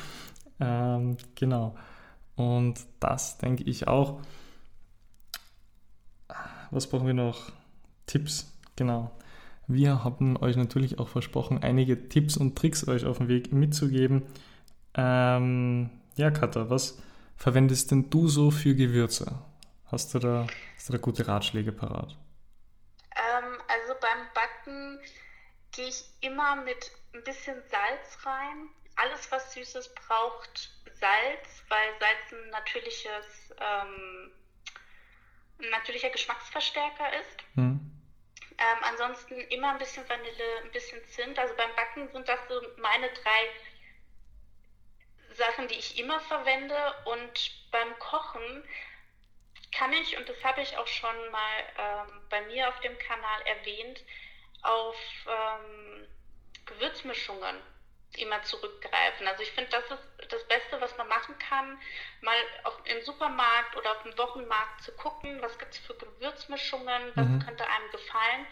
Ähm, 0.61 1.17
genau. 1.35 1.75
Und 2.37 2.75
das 3.01 3.39
denke 3.39 3.65
ich 3.65 3.89
auch. 3.89 4.21
Was 6.71 6.89
brauchen 6.89 7.07
wir 7.07 7.15
noch? 7.15 7.53
Tipps, 8.07 8.53
genau. 8.77 9.11
Wir 9.67 10.05
haben 10.05 10.37
euch 10.37 10.57
natürlich 10.57 10.99
auch 10.99 11.09
versprochen, 11.09 11.63
einige 11.63 12.09
Tipps 12.09 12.37
und 12.37 12.57
Tricks 12.57 12.87
euch 12.89 13.05
auf 13.05 13.19
den 13.19 13.29
Weg 13.29 13.53
mitzugeben. 13.53 14.23
Ähm, 14.95 15.91
ja, 16.17 16.31
Katha, 16.31 16.69
was 16.69 16.99
verwendest 17.41 17.91
denn 17.91 18.11
du 18.11 18.29
so 18.29 18.51
für 18.51 18.75
Gewürze? 18.75 19.43
Hast 19.91 20.15
du 20.15 20.19
da, 20.19 20.47
hast 20.77 20.89
du 20.89 20.93
da 20.93 20.99
gute 20.99 21.27
Ratschläge 21.27 21.73
parat? 21.73 22.17
Ähm, 23.17 23.59
also 23.67 23.95
beim 24.01 24.27
Backen 24.35 25.01
gehe 25.73 25.89
ich 25.89 26.05
immer 26.21 26.57
mit 26.57 26.93
ein 27.15 27.25
bisschen 27.25 27.57
Salz 27.71 28.25
rein. 28.25 28.69
Alles, 28.97 29.33
was 29.33 29.55
Süßes 29.55 29.95
braucht 29.95 30.71
Salz, 31.01 31.65
weil 31.69 31.89
Salz 31.99 32.33
ein 32.33 32.51
natürliches, 32.51 33.55
ähm, 33.59 34.31
ein 35.61 35.71
natürlicher 35.71 36.11
Geschmacksverstärker 36.11 37.21
ist. 37.21 37.37
Hm. 37.55 37.81
Ähm, 38.59 38.79
ansonsten 38.83 39.41
immer 39.49 39.73
ein 39.73 39.79
bisschen 39.79 40.07
Vanille, 40.07 40.63
ein 40.63 40.71
bisschen 40.73 41.01
Zimt. 41.09 41.39
Also 41.39 41.55
beim 41.57 41.75
Backen 41.75 42.13
sind 42.13 42.29
das 42.29 42.39
so 42.49 42.61
meine 42.77 43.09
drei 43.09 43.49
Sachen, 45.41 45.69
die 45.69 45.75
ich 45.75 45.99
immer 45.99 46.21
verwende. 46.21 46.77
Und 47.07 47.71
beim 47.71 47.99
Kochen 47.99 48.65
kann 49.73 49.93
ich, 49.93 50.17
und 50.17 50.29
das 50.29 50.43
habe 50.45 50.61
ich 50.61 50.77
auch 50.77 50.87
schon 50.87 51.31
mal 51.31 51.59
ähm, 51.79 52.23
bei 52.29 52.43
mir 52.43 52.69
auf 52.69 52.79
dem 52.81 52.97
Kanal 52.99 53.43
erwähnt, 53.43 54.05
auf 54.63 54.97
ähm, 55.27 56.07
Gewürzmischungen 56.67 57.57
immer 58.17 58.43
zurückgreifen. 58.43 59.27
Also 59.29 59.43
ich 59.43 59.53
finde, 59.53 59.71
das 59.71 59.85
ist 59.85 60.33
das 60.33 60.47
Beste, 60.49 60.81
was 60.81 60.97
man 60.97 61.09
machen 61.09 61.39
kann, 61.39 61.81
mal 62.21 62.37
auf, 62.65 62.77
im 62.85 63.01
Supermarkt 63.03 63.77
oder 63.77 63.93
auf 63.93 64.03
dem 64.03 64.19
Wochenmarkt 64.19 64.83
zu 64.83 64.93
gucken, 64.97 65.41
was 65.41 65.59
gibt 65.59 65.75
es 65.75 65.79
für 65.79 65.95
Gewürzmischungen, 65.95 67.13
was 67.15 67.27
mhm. 67.27 67.41
könnte 67.45 67.67
einem 67.67 67.91
gefallen. 67.93 68.47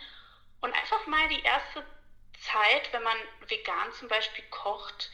Und 0.60 0.72
einfach 0.72 1.06
mal 1.06 1.28
die 1.28 1.42
erste 1.42 1.84
Zeit, 2.40 2.92
wenn 2.92 3.02
man 3.02 3.16
vegan 3.48 3.92
zum 3.92 4.08
Beispiel 4.08 4.44
kocht, 4.50 5.10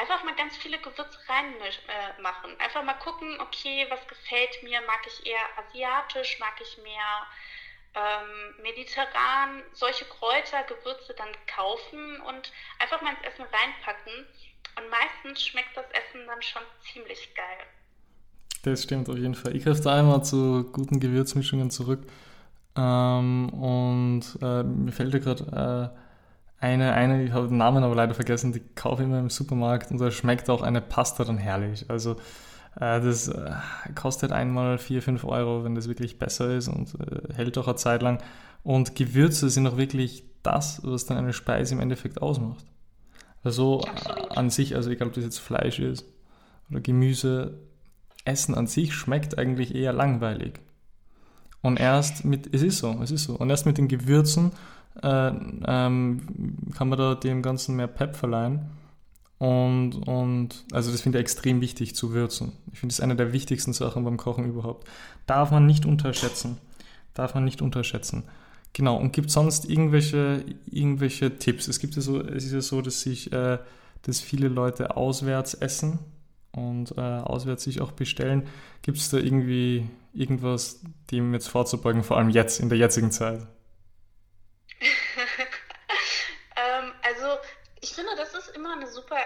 einfach 0.00 0.24
mal 0.24 0.34
ganz 0.34 0.56
viele 0.56 0.78
Gewürze 0.78 1.18
reinmachen. 1.28 2.58
Äh, 2.58 2.62
einfach 2.64 2.82
mal 2.82 2.94
gucken, 2.94 3.38
okay, 3.40 3.86
was 3.90 4.06
gefällt 4.08 4.62
mir? 4.62 4.80
Mag 4.86 5.00
ich 5.06 5.26
eher 5.26 5.44
asiatisch? 5.58 6.38
Mag 6.40 6.54
ich 6.60 6.82
mehr 6.82 7.26
ähm, 7.94 8.62
mediterran, 8.62 9.62
solche 9.72 10.04
Kräuter, 10.04 10.62
Gewürze 10.64 11.14
dann 11.16 11.28
kaufen 11.46 12.20
und 12.22 12.52
einfach 12.78 13.02
mal 13.02 13.10
ins 13.10 13.34
Essen 13.34 13.44
reinpacken. 13.44 14.26
Und 14.78 14.90
meistens 14.90 15.44
schmeckt 15.44 15.76
das 15.76 15.86
Essen 15.90 16.26
dann 16.26 16.40
schon 16.40 16.62
ziemlich 16.92 17.34
geil. 17.34 17.66
Das 18.62 18.82
stimmt 18.84 19.08
auf 19.08 19.16
jeden 19.16 19.34
Fall. 19.34 19.56
Ich 19.56 19.64
greife 19.64 19.80
da 19.82 19.98
einmal 19.98 20.24
zu 20.24 20.70
guten 20.72 21.00
Gewürzmischungen 21.00 21.70
zurück. 21.70 22.00
Ähm, 22.76 23.48
und 23.50 24.22
äh, 24.40 24.62
mir 24.62 24.92
fällt 24.92 25.12
ja 25.12 25.18
gerade 25.18 25.92
äh, 25.92 26.09
eine, 26.60 26.92
eine, 26.92 27.24
ich 27.24 27.32
habe 27.32 27.48
den 27.48 27.56
Namen 27.56 27.82
aber 27.82 27.94
leider 27.94 28.14
vergessen, 28.14 28.52
die 28.52 28.60
kaufe 28.60 29.02
ich 29.02 29.08
immer 29.08 29.18
im 29.18 29.30
Supermarkt 29.30 29.90
und 29.90 29.98
da 29.98 30.10
schmeckt 30.10 30.50
auch 30.50 30.62
eine 30.62 30.82
Pasta 30.82 31.24
dann 31.24 31.38
herrlich. 31.38 31.86
Also 31.88 32.12
äh, 32.76 33.00
das 33.00 33.28
äh, 33.28 33.52
kostet 33.94 34.30
einmal 34.30 34.78
4, 34.78 35.02
5 35.02 35.24
Euro, 35.24 35.64
wenn 35.64 35.74
das 35.74 35.88
wirklich 35.88 36.18
besser 36.18 36.54
ist 36.54 36.68
und 36.68 36.94
äh, 37.00 37.34
hält 37.34 37.56
auch 37.56 37.66
eine 37.66 37.76
Zeit 37.76 38.02
lang. 38.02 38.22
Und 38.62 38.94
Gewürze 38.94 39.48
sind 39.48 39.66
auch 39.66 39.78
wirklich 39.78 40.24
das, 40.42 40.80
was 40.84 41.06
dann 41.06 41.16
eine 41.16 41.32
Speise 41.32 41.74
im 41.74 41.80
Endeffekt 41.80 42.20
ausmacht. 42.20 42.64
Also 43.42 43.80
an 44.30 44.50
sich, 44.50 44.76
also 44.76 44.90
egal 44.90 45.08
ob 45.08 45.14
das 45.14 45.24
jetzt 45.24 45.38
Fleisch 45.38 45.78
ist 45.78 46.04
oder 46.70 46.80
Gemüse, 46.80 47.58
Essen 48.26 48.54
an 48.54 48.66
sich 48.66 48.92
schmeckt 48.94 49.38
eigentlich 49.38 49.74
eher 49.74 49.94
langweilig. 49.94 50.60
Und 51.62 51.80
erst 51.80 52.24
mit, 52.24 52.54
es 52.54 52.62
ist 52.62 52.78
so, 52.78 52.98
es 53.02 53.10
ist 53.10 53.24
so. 53.24 53.34
Und 53.34 53.48
erst 53.48 53.66
mit 53.66 53.78
den 53.78 53.88
Gewürzen 53.88 54.52
äh, 55.02 55.32
ähm, 55.66 56.20
kann 56.76 56.88
man 56.88 56.98
da 56.98 57.14
dem 57.14 57.42
Ganzen 57.42 57.76
mehr 57.76 57.86
Pep 57.86 58.16
verleihen. 58.16 58.70
Und, 59.38 60.06
und 60.06 60.64
also 60.72 60.92
das 60.92 61.00
finde 61.00 61.18
ich 61.18 61.22
extrem 61.22 61.62
wichtig 61.62 61.94
zu 61.94 62.12
würzen. 62.12 62.52
Ich 62.72 62.80
finde 62.80 62.92
es 62.92 63.00
eine 63.00 63.16
der 63.16 63.32
wichtigsten 63.32 63.72
Sachen 63.72 64.04
beim 64.04 64.18
Kochen 64.18 64.44
überhaupt. 64.44 64.86
Darf 65.26 65.50
man 65.50 65.64
nicht 65.64 65.86
unterschätzen. 65.86 66.58
Darf 67.14 67.34
man 67.34 67.44
nicht 67.44 67.62
unterschätzen. 67.62 68.24
Genau, 68.74 68.96
und 68.96 69.12
gibt 69.12 69.30
sonst 69.30 69.68
irgendwelche, 69.68 70.44
irgendwelche 70.66 71.38
Tipps? 71.38 71.68
Es 71.68 71.78
gibt 71.78 71.96
ja 71.96 72.02
so, 72.02 72.20
es 72.20 72.44
ist 72.44 72.52
ja 72.52 72.60
so, 72.60 72.82
dass 72.82 73.00
sich, 73.00 73.32
äh, 73.32 73.58
dass 74.02 74.20
viele 74.20 74.48
Leute 74.48 74.96
auswärts 74.96 75.54
essen 75.54 75.98
und 76.52 76.96
äh, 76.98 77.00
auswärts 77.00 77.64
sich 77.64 77.80
auch 77.80 77.92
bestellen. 77.92 78.46
Gibt 78.82 78.98
es 78.98 79.08
da 79.08 79.16
irgendwie 79.16 79.88
irgendwas, 80.12 80.82
dem 81.10 81.32
jetzt 81.32 81.48
vorzubeugen, 81.48 82.04
vor 82.04 82.18
allem 82.18 82.30
jetzt, 82.30 82.60
in 82.60 82.68
der 82.68 82.78
jetzigen 82.78 83.10
Zeit? 83.10 83.46
Ich 87.82 87.94
finde, 87.94 88.10
das 88.16 88.34
ist 88.34 88.49
immer 88.60 88.74
eine 88.74 88.86
super 88.86 89.18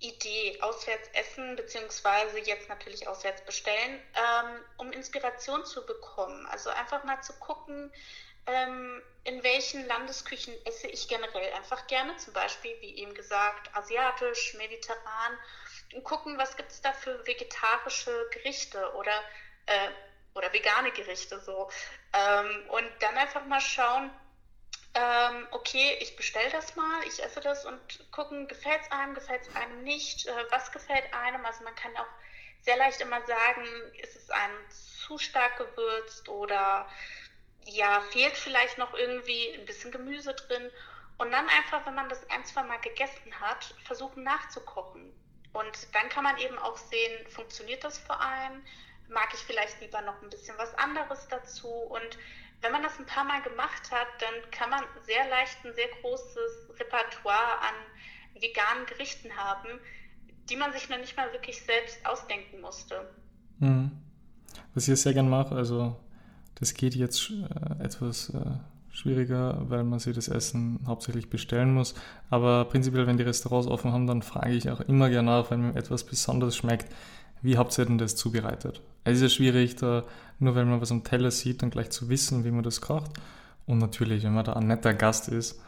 Idee, 0.00 0.58
auswärts 0.60 1.08
essen, 1.12 1.56
beziehungsweise 1.56 2.38
jetzt 2.38 2.68
natürlich 2.68 3.08
auswärts 3.08 3.42
bestellen, 3.44 4.00
ähm, 4.14 4.64
um 4.76 4.92
Inspiration 4.92 5.64
zu 5.64 5.84
bekommen. 5.86 6.46
Also 6.46 6.70
einfach 6.70 7.02
mal 7.02 7.20
zu 7.22 7.32
gucken, 7.40 7.92
ähm, 8.46 9.02
in 9.24 9.42
welchen 9.42 9.86
Landesküchen 9.86 10.54
esse 10.66 10.86
ich 10.86 11.08
generell 11.08 11.52
einfach 11.54 11.86
gerne, 11.88 12.16
zum 12.18 12.32
Beispiel, 12.32 12.76
wie 12.80 12.96
eben 12.96 13.14
gesagt, 13.14 13.74
asiatisch, 13.74 14.54
mediterran, 14.54 15.38
und 15.94 16.04
gucken, 16.04 16.36
was 16.38 16.56
gibt 16.56 16.70
es 16.70 16.82
da 16.82 16.92
für 16.92 17.26
vegetarische 17.26 18.28
Gerichte 18.30 18.92
oder, 18.94 19.22
äh, 19.66 19.88
oder 20.34 20.52
vegane 20.52 20.92
Gerichte 20.92 21.40
so. 21.40 21.70
Ähm, 22.12 22.68
und 22.68 22.90
dann 23.00 23.16
einfach 23.16 23.44
mal 23.46 23.60
schauen, 23.60 24.10
ähm, 24.98 25.46
okay, 25.52 25.96
ich 26.00 26.16
bestelle 26.16 26.50
das 26.50 26.74
mal, 26.74 27.02
ich 27.06 27.22
esse 27.22 27.40
das 27.40 27.64
und 27.64 27.80
gucken, 28.10 28.48
gefällt 28.48 28.80
es 28.82 28.90
einem, 28.90 29.14
gefällt 29.14 29.42
es 29.42 29.54
einem 29.54 29.84
nicht, 29.84 30.26
äh, 30.26 30.32
was 30.50 30.72
gefällt 30.72 31.14
einem. 31.14 31.46
Also 31.46 31.62
man 31.62 31.74
kann 31.76 31.96
auch 31.96 32.06
sehr 32.62 32.76
leicht 32.76 33.00
immer 33.00 33.24
sagen, 33.24 33.64
ist 34.02 34.16
es 34.16 34.28
einem 34.30 34.58
zu 35.06 35.16
stark 35.18 35.56
gewürzt 35.56 36.28
oder 36.28 36.88
ja, 37.64 38.00
fehlt 38.10 38.36
vielleicht 38.36 38.78
noch 38.78 38.92
irgendwie 38.94 39.52
ein 39.54 39.66
bisschen 39.66 39.92
Gemüse 39.92 40.34
drin. 40.34 40.70
Und 41.18 41.30
dann 41.30 41.48
einfach, 41.48 41.86
wenn 41.86 41.94
man 41.94 42.08
das 42.08 42.28
ein, 42.30 42.44
zwei 42.44 42.64
Mal 42.64 42.80
gegessen 42.80 43.40
hat, 43.40 43.74
versuchen 43.84 44.24
nachzukochen. 44.24 45.12
Und 45.52 45.94
dann 45.94 46.08
kann 46.08 46.24
man 46.24 46.38
eben 46.38 46.58
auch 46.58 46.76
sehen, 46.76 47.28
funktioniert 47.28 47.84
das 47.84 47.98
vor 47.98 48.20
allem? 48.20 48.64
Mag 49.08 49.32
ich 49.32 49.40
vielleicht 49.40 49.80
lieber 49.80 50.00
noch 50.00 50.20
ein 50.22 50.30
bisschen 50.30 50.58
was 50.58 50.74
anderes 50.74 51.28
dazu? 51.28 51.68
Und 51.68 52.18
wenn 52.60 52.72
man 52.72 52.82
das 52.82 52.98
ein 52.98 53.06
paar 53.06 53.24
Mal 53.24 53.42
gemacht 53.42 53.90
hat, 53.90 54.08
dann 54.20 54.50
kann 54.50 54.70
man 54.70 54.82
sehr 55.06 55.28
leicht 55.28 55.58
ein 55.64 55.74
sehr 55.74 55.88
großes 56.00 56.78
Repertoire 56.78 57.60
an 57.60 57.74
veganen 58.40 58.86
Gerichten 58.86 59.30
haben, 59.36 59.68
die 60.48 60.56
man 60.56 60.72
sich 60.72 60.88
noch 60.88 60.98
nicht 60.98 61.16
mal 61.16 61.32
wirklich 61.32 61.60
selbst 61.62 62.04
ausdenken 62.04 62.60
musste. 62.60 63.08
Mhm. 63.58 63.92
Was 64.74 64.88
ich 64.88 65.00
sehr 65.00 65.12
gerne 65.12 65.28
mache, 65.28 65.54
also 65.54 65.96
das 66.56 66.74
geht 66.74 66.94
jetzt 66.94 67.30
äh, 67.30 67.84
etwas 67.84 68.30
äh, 68.30 68.40
schwieriger, 68.90 69.58
weil 69.68 69.84
man 69.84 69.98
sich 69.98 70.14
das 70.14 70.28
Essen 70.28 70.80
hauptsächlich 70.86 71.30
bestellen 71.30 71.74
muss. 71.74 71.94
Aber 72.30 72.64
prinzipiell, 72.64 73.06
wenn 73.06 73.16
die 73.16 73.22
Restaurants 73.22 73.68
offen 73.68 73.92
haben, 73.92 74.06
dann 74.06 74.22
frage 74.22 74.54
ich 74.54 74.70
auch 74.70 74.80
immer 74.80 75.08
gerne 75.08 75.30
nach, 75.30 75.50
wenn 75.50 75.60
mir 75.60 75.76
etwas 75.76 76.04
besonders 76.04 76.56
schmeckt, 76.56 76.92
wie 77.42 77.58
habt 77.58 77.76
ihr 77.78 77.84
denn 77.84 77.98
das 77.98 78.16
zubereitet? 78.16 78.80
Es 79.04 79.16
ist 79.16 79.22
ja 79.22 79.28
schwierig, 79.28 79.76
da 79.76 80.04
nur 80.38 80.54
weil 80.54 80.64
man 80.64 80.80
was 80.80 80.92
am 80.92 81.04
Teller 81.04 81.30
sieht, 81.30 81.62
dann 81.62 81.70
gleich 81.70 81.90
zu 81.90 82.08
wissen, 82.08 82.44
wie 82.44 82.50
man 82.50 82.62
das 82.62 82.80
kocht. 82.80 83.10
Und 83.66 83.78
natürlich, 83.78 84.24
wenn 84.24 84.34
man 84.34 84.44
da 84.44 84.54
ein 84.54 84.66
netter 84.66 84.94
Gast 84.94 85.28
ist 85.28 85.60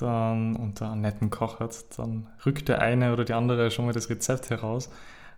dann, 0.00 0.56
und 0.56 0.80
da 0.80 0.92
einen 0.92 1.02
netten 1.02 1.30
Koch 1.30 1.60
hat, 1.60 1.76
dann 1.96 2.26
rückt 2.44 2.68
der 2.68 2.80
eine 2.80 3.12
oder 3.12 3.24
die 3.24 3.32
andere 3.32 3.70
schon 3.70 3.86
mal 3.86 3.92
das 3.92 4.10
Rezept 4.10 4.50
heraus. 4.50 4.90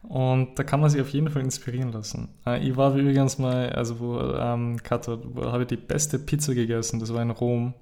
Und 0.02 0.58
da 0.58 0.62
kann 0.62 0.80
man 0.80 0.88
sich 0.88 1.00
auf 1.00 1.10
jeden 1.10 1.30
Fall 1.30 1.42
inspirieren 1.42 1.92
lassen. 1.92 2.28
Äh, 2.46 2.66
ich 2.66 2.76
war 2.76 2.94
übrigens 2.94 3.38
mal, 3.38 3.70
also 3.70 3.98
wo 3.98 4.20
ähm, 4.20 4.78
wo 4.80 5.52
habe 5.52 5.62
ich 5.62 5.68
die 5.68 5.76
beste 5.76 6.18
Pizza 6.18 6.54
gegessen, 6.54 7.00
das 7.00 7.12
war 7.12 7.22
in 7.22 7.30
Rom, 7.30 7.74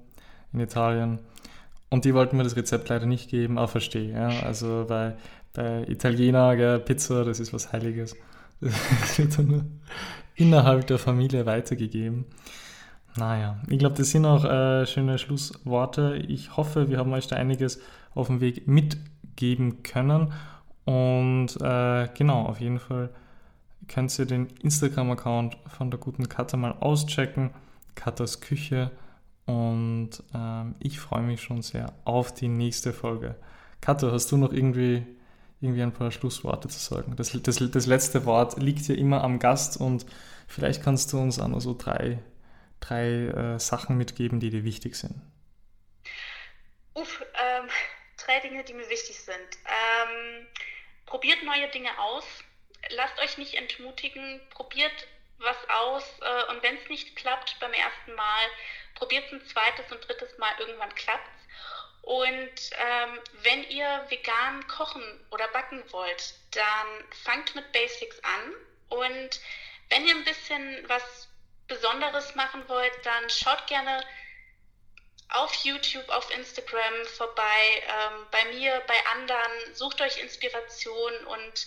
in 0.51 0.59
Italien. 0.59 1.19
Und 1.89 2.03
die 2.03 2.13
wollten 2.13 2.35
mir 2.37 2.43
das 2.43 2.55
Rezept 2.55 2.89
leider 2.89 3.05
nicht 3.05 3.29
geben, 3.29 3.57
aber 3.57 3.67
verstehe. 3.67 4.11
Ja? 4.11 4.29
Also 4.43 4.85
bei, 4.87 5.15
bei 5.55 5.87
Italiener, 5.87 6.55
gell, 6.55 6.79
Pizza, 6.79 7.23
das 7.23 7.39
ist 7.39 7.53
was 7.53 7.71
Heiliges. 7.71 8.15
Das 8.61 9.19
wird 9.19 9.37
dann 9.37 9.47
nur 9.47 9.65
innerhalb 10.35 10.87
der 10.87 10.97
Familie 10.97 11.45
weitergegeben. 11.45 12.25
Naja, 13.17 13.57
ich 13.69 13.79
glaube, 13.79 13.95
das 13.95 14.11
sind 14.11 14.25
auch 14.25 14.43
äh, 14.43 14.85
schöne 14.85 15.17
Schlussworte. 15.17 16.15
Ich 16.27 16.57
hoffe, 16.57 16.89
wir 16.89 16.97
haben 16.97 17.13
euch 17.13 17.27
da 17.27 17.37
einiges 17.37 17.79
auf 18.13 18.27
dem 18.27 18.41
Weg 18.41 18.67
mitgeben 18.67 19.83
können. 19.83 20.33
Und 20.83 21.55
äh, 21.61 22.09
genau, 22.13 22.43
auf 22.43 22.59
jeden 22.59 22.79
Fall 22.79 23.09
könnt 23.87 24.17
ihr 24.19 24.25
den 24.25 24.47
Instagram-Account 24.61 25.57
von 25.67 25.91
der 25.91 25.99
guten 25.99 26.27
Katha 26.27 26.57
mal 26.57 26.75
auschecken. 26.79 27.51
Katas 27.95 28.41
Küche. 28.41 28.91
Und 29.45 30.09
ähm, 30.33 30.75
ich 30.79 30.99
freue 30.99 31.21
mich 31.21 31.41
schon 31.41 31.61
sehr 31.61 31.93
auf 32.03 32.33
die 32.33 32.47
nächste 32.47 32.91
Folge. 32.93 33.35
Katha, 33.79 34.11
hast 34.11 34.31
du 34.31 34.37
noch 34.37 34.51
irgendwie, 34.51 35.05
irgendwie 35.61 35.81
ein 35.81 35.93
paar 35.93 36.11
Schlussworte 36.11 36.67
zu 36.67 36.79
sagen? 36.79 37.15
Das, 37.15 37.31
das, 37.31 37.57
das 37.71 37.85
letzte 37.85 38.25
Wort 38.25 38.57
liegt 38.57 38.87
ja 38.87 38.95
immer 38.95 39.23
am 39.23 39.39
Gast 39.39 39.77
und 39.79 40.05
vielleicht 40.47 40.83
kannst 40.83 41.11
du 41.13 41.19
uns 41.19 41.39
auch 41.39 41.47
noch 41.47 41.61
so 41.61 41.75
drei, 41.77 42.19
drei 42.79 43.05
äh, 43.05 43.59
Sachen 43.59 43.97
mitgeben, 43.97 44.39
die 44.39 44.49
dir 44.49 44.63
wichtig 44.63 44.95
sind. 44.95 45.15
Uff, 46.93 47.21
ähm, 47.33 47.69
drei 48.25 48.39
Dinge, 48.39 48.63
die 48.63 48.73
mir 48.73 48.89
wichtig 48.89 49.19
sind. 49.19 49.35
Ähm, 49.37 50.47
probiert 51.05 51.43
neue 51.43 51.69
Dinge 51.69 51.89
aus, 51.99 52.25
lasst 52.89 53.19
euch 53.19 53.37
nicht 53.37 53.55
entmutigen, 53.55 54.41
probiert 54.51 55.07
was 55.37 55.57
aus 55.69 56.03
äh, 56.21 56.51
und 56.51 56.63
wenn 56.63 56.77
es 56.77 56.89
nicht 56.89 57.15
klappt 57.15 57.57
beim 57.59 57.73
ersten 57.73 58.13
Mal, 58.13 58.45
probiert 58.95 59.25
es 59.27 59.33
ein 59.33 59.45
zweites 59.45 59.91
und 59.91 60.07
drittes 60.07 60.37
Mal, 60.37 60.51
irgendwann 60.59 60.93
klappt. 60.95 61.29
Und 62.05 62.69
ähm, 62.77 63.19
wenn 63.41 63.63
ihr 63.63 64.05
vegan 64.09 64.65
kochen 64.67 65.01
oder 65.31 65.47
backen 65.47 65.81
wollt, 65.89 66.35
dann 66.51 67.03
fangt 67.23 67.55
mit 67.55 67.71
Basics 67.71 68.19
an. 68.19 68.99
Und 68.99 69.41
wenn 69.89 70.05
ihr 70.05 70.15
ein 70.15 70.23
bisschen 70.23 70.87
was 70.87 71.27
Besonderes 71.67 72.35
machen 72.35 72.61
wollt, 72.67 72.93
dann 73.03 73.27
schaut 73.29 73.65
gerne 73.65 74.03
auf 75.29 75.51
YouTube, 75.63 76.07
auf 76.09 76.29
Instagram 76.37 76.93
vorbei, 77.17 77.41
ähm, 77.87 78.27
bei 78.31 78.53
mir, 78.53 78.81
bei 78.87 78.95
anderen. 79.15 79.73
Sucht 79.73 79.99
euch 80.01 80.21
Inspiration 80.21 81.11
und 81.25 81.65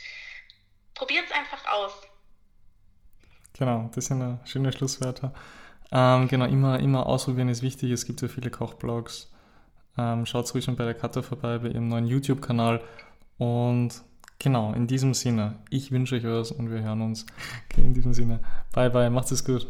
probiert 0.94 1.26
es 1.26 1.32
einfach 1.32 1.66
aus. 1.66 1.92
Genau, 3.58 3.90
das 3.92 4.06
sind 4.06 4.38
schöne 4.46 4.72
Schlusswörter. 4.72 5.34
Ähm, 5.90 6.28
genau, 6.28 6.44
immer, 6.44 6.78
immer 6.78 7.06
ausprobieren 7.06 7.48
ist 7.48 7.62
wichtig. 7.62 7.90
Es 7.90 8.06
gibt 8.06 8.22
ja 8.22 8.28
viele 8.28 8.52
Kochblogs. 8.52 9.32
Ähm, 9.98 10.24
Schaut 10.26 10.52
ruhig 10.54 10.64
schon 10.64 10.76
bei 10.76 10.84
der 10.84 10.94
Katja 10.94 11.22
vorbei, 11.22 11.58
bei 11.58 11.68
ihrem 11.68 11.88
neuen 11.88 12.06
YouTube-Kanal. 12.06 12.80
Und 13.36 14.02
genau, 14.38 14.72
in 14.72 14.86
diesem 14.86 15.14
Sinne, 15.14 15.56
ich 15.70 15.90
wünsche 15.90 16.16
euch 16.16 16.24
was 16.24 16.52
und 16.52 16.70
wir 16.70 16.82
hören 16.82 17.02
uns. 17.02 17.26
Okay, 17.70 17.82
in 17.82 17.94
diesem 17.94 18.14
Sinne, 18.14 18.40
bye 18.72 18.90
bye, 18.90 19.10
macht 19.10 19.30
es 19.32 19.44
gut. 19.44 19.66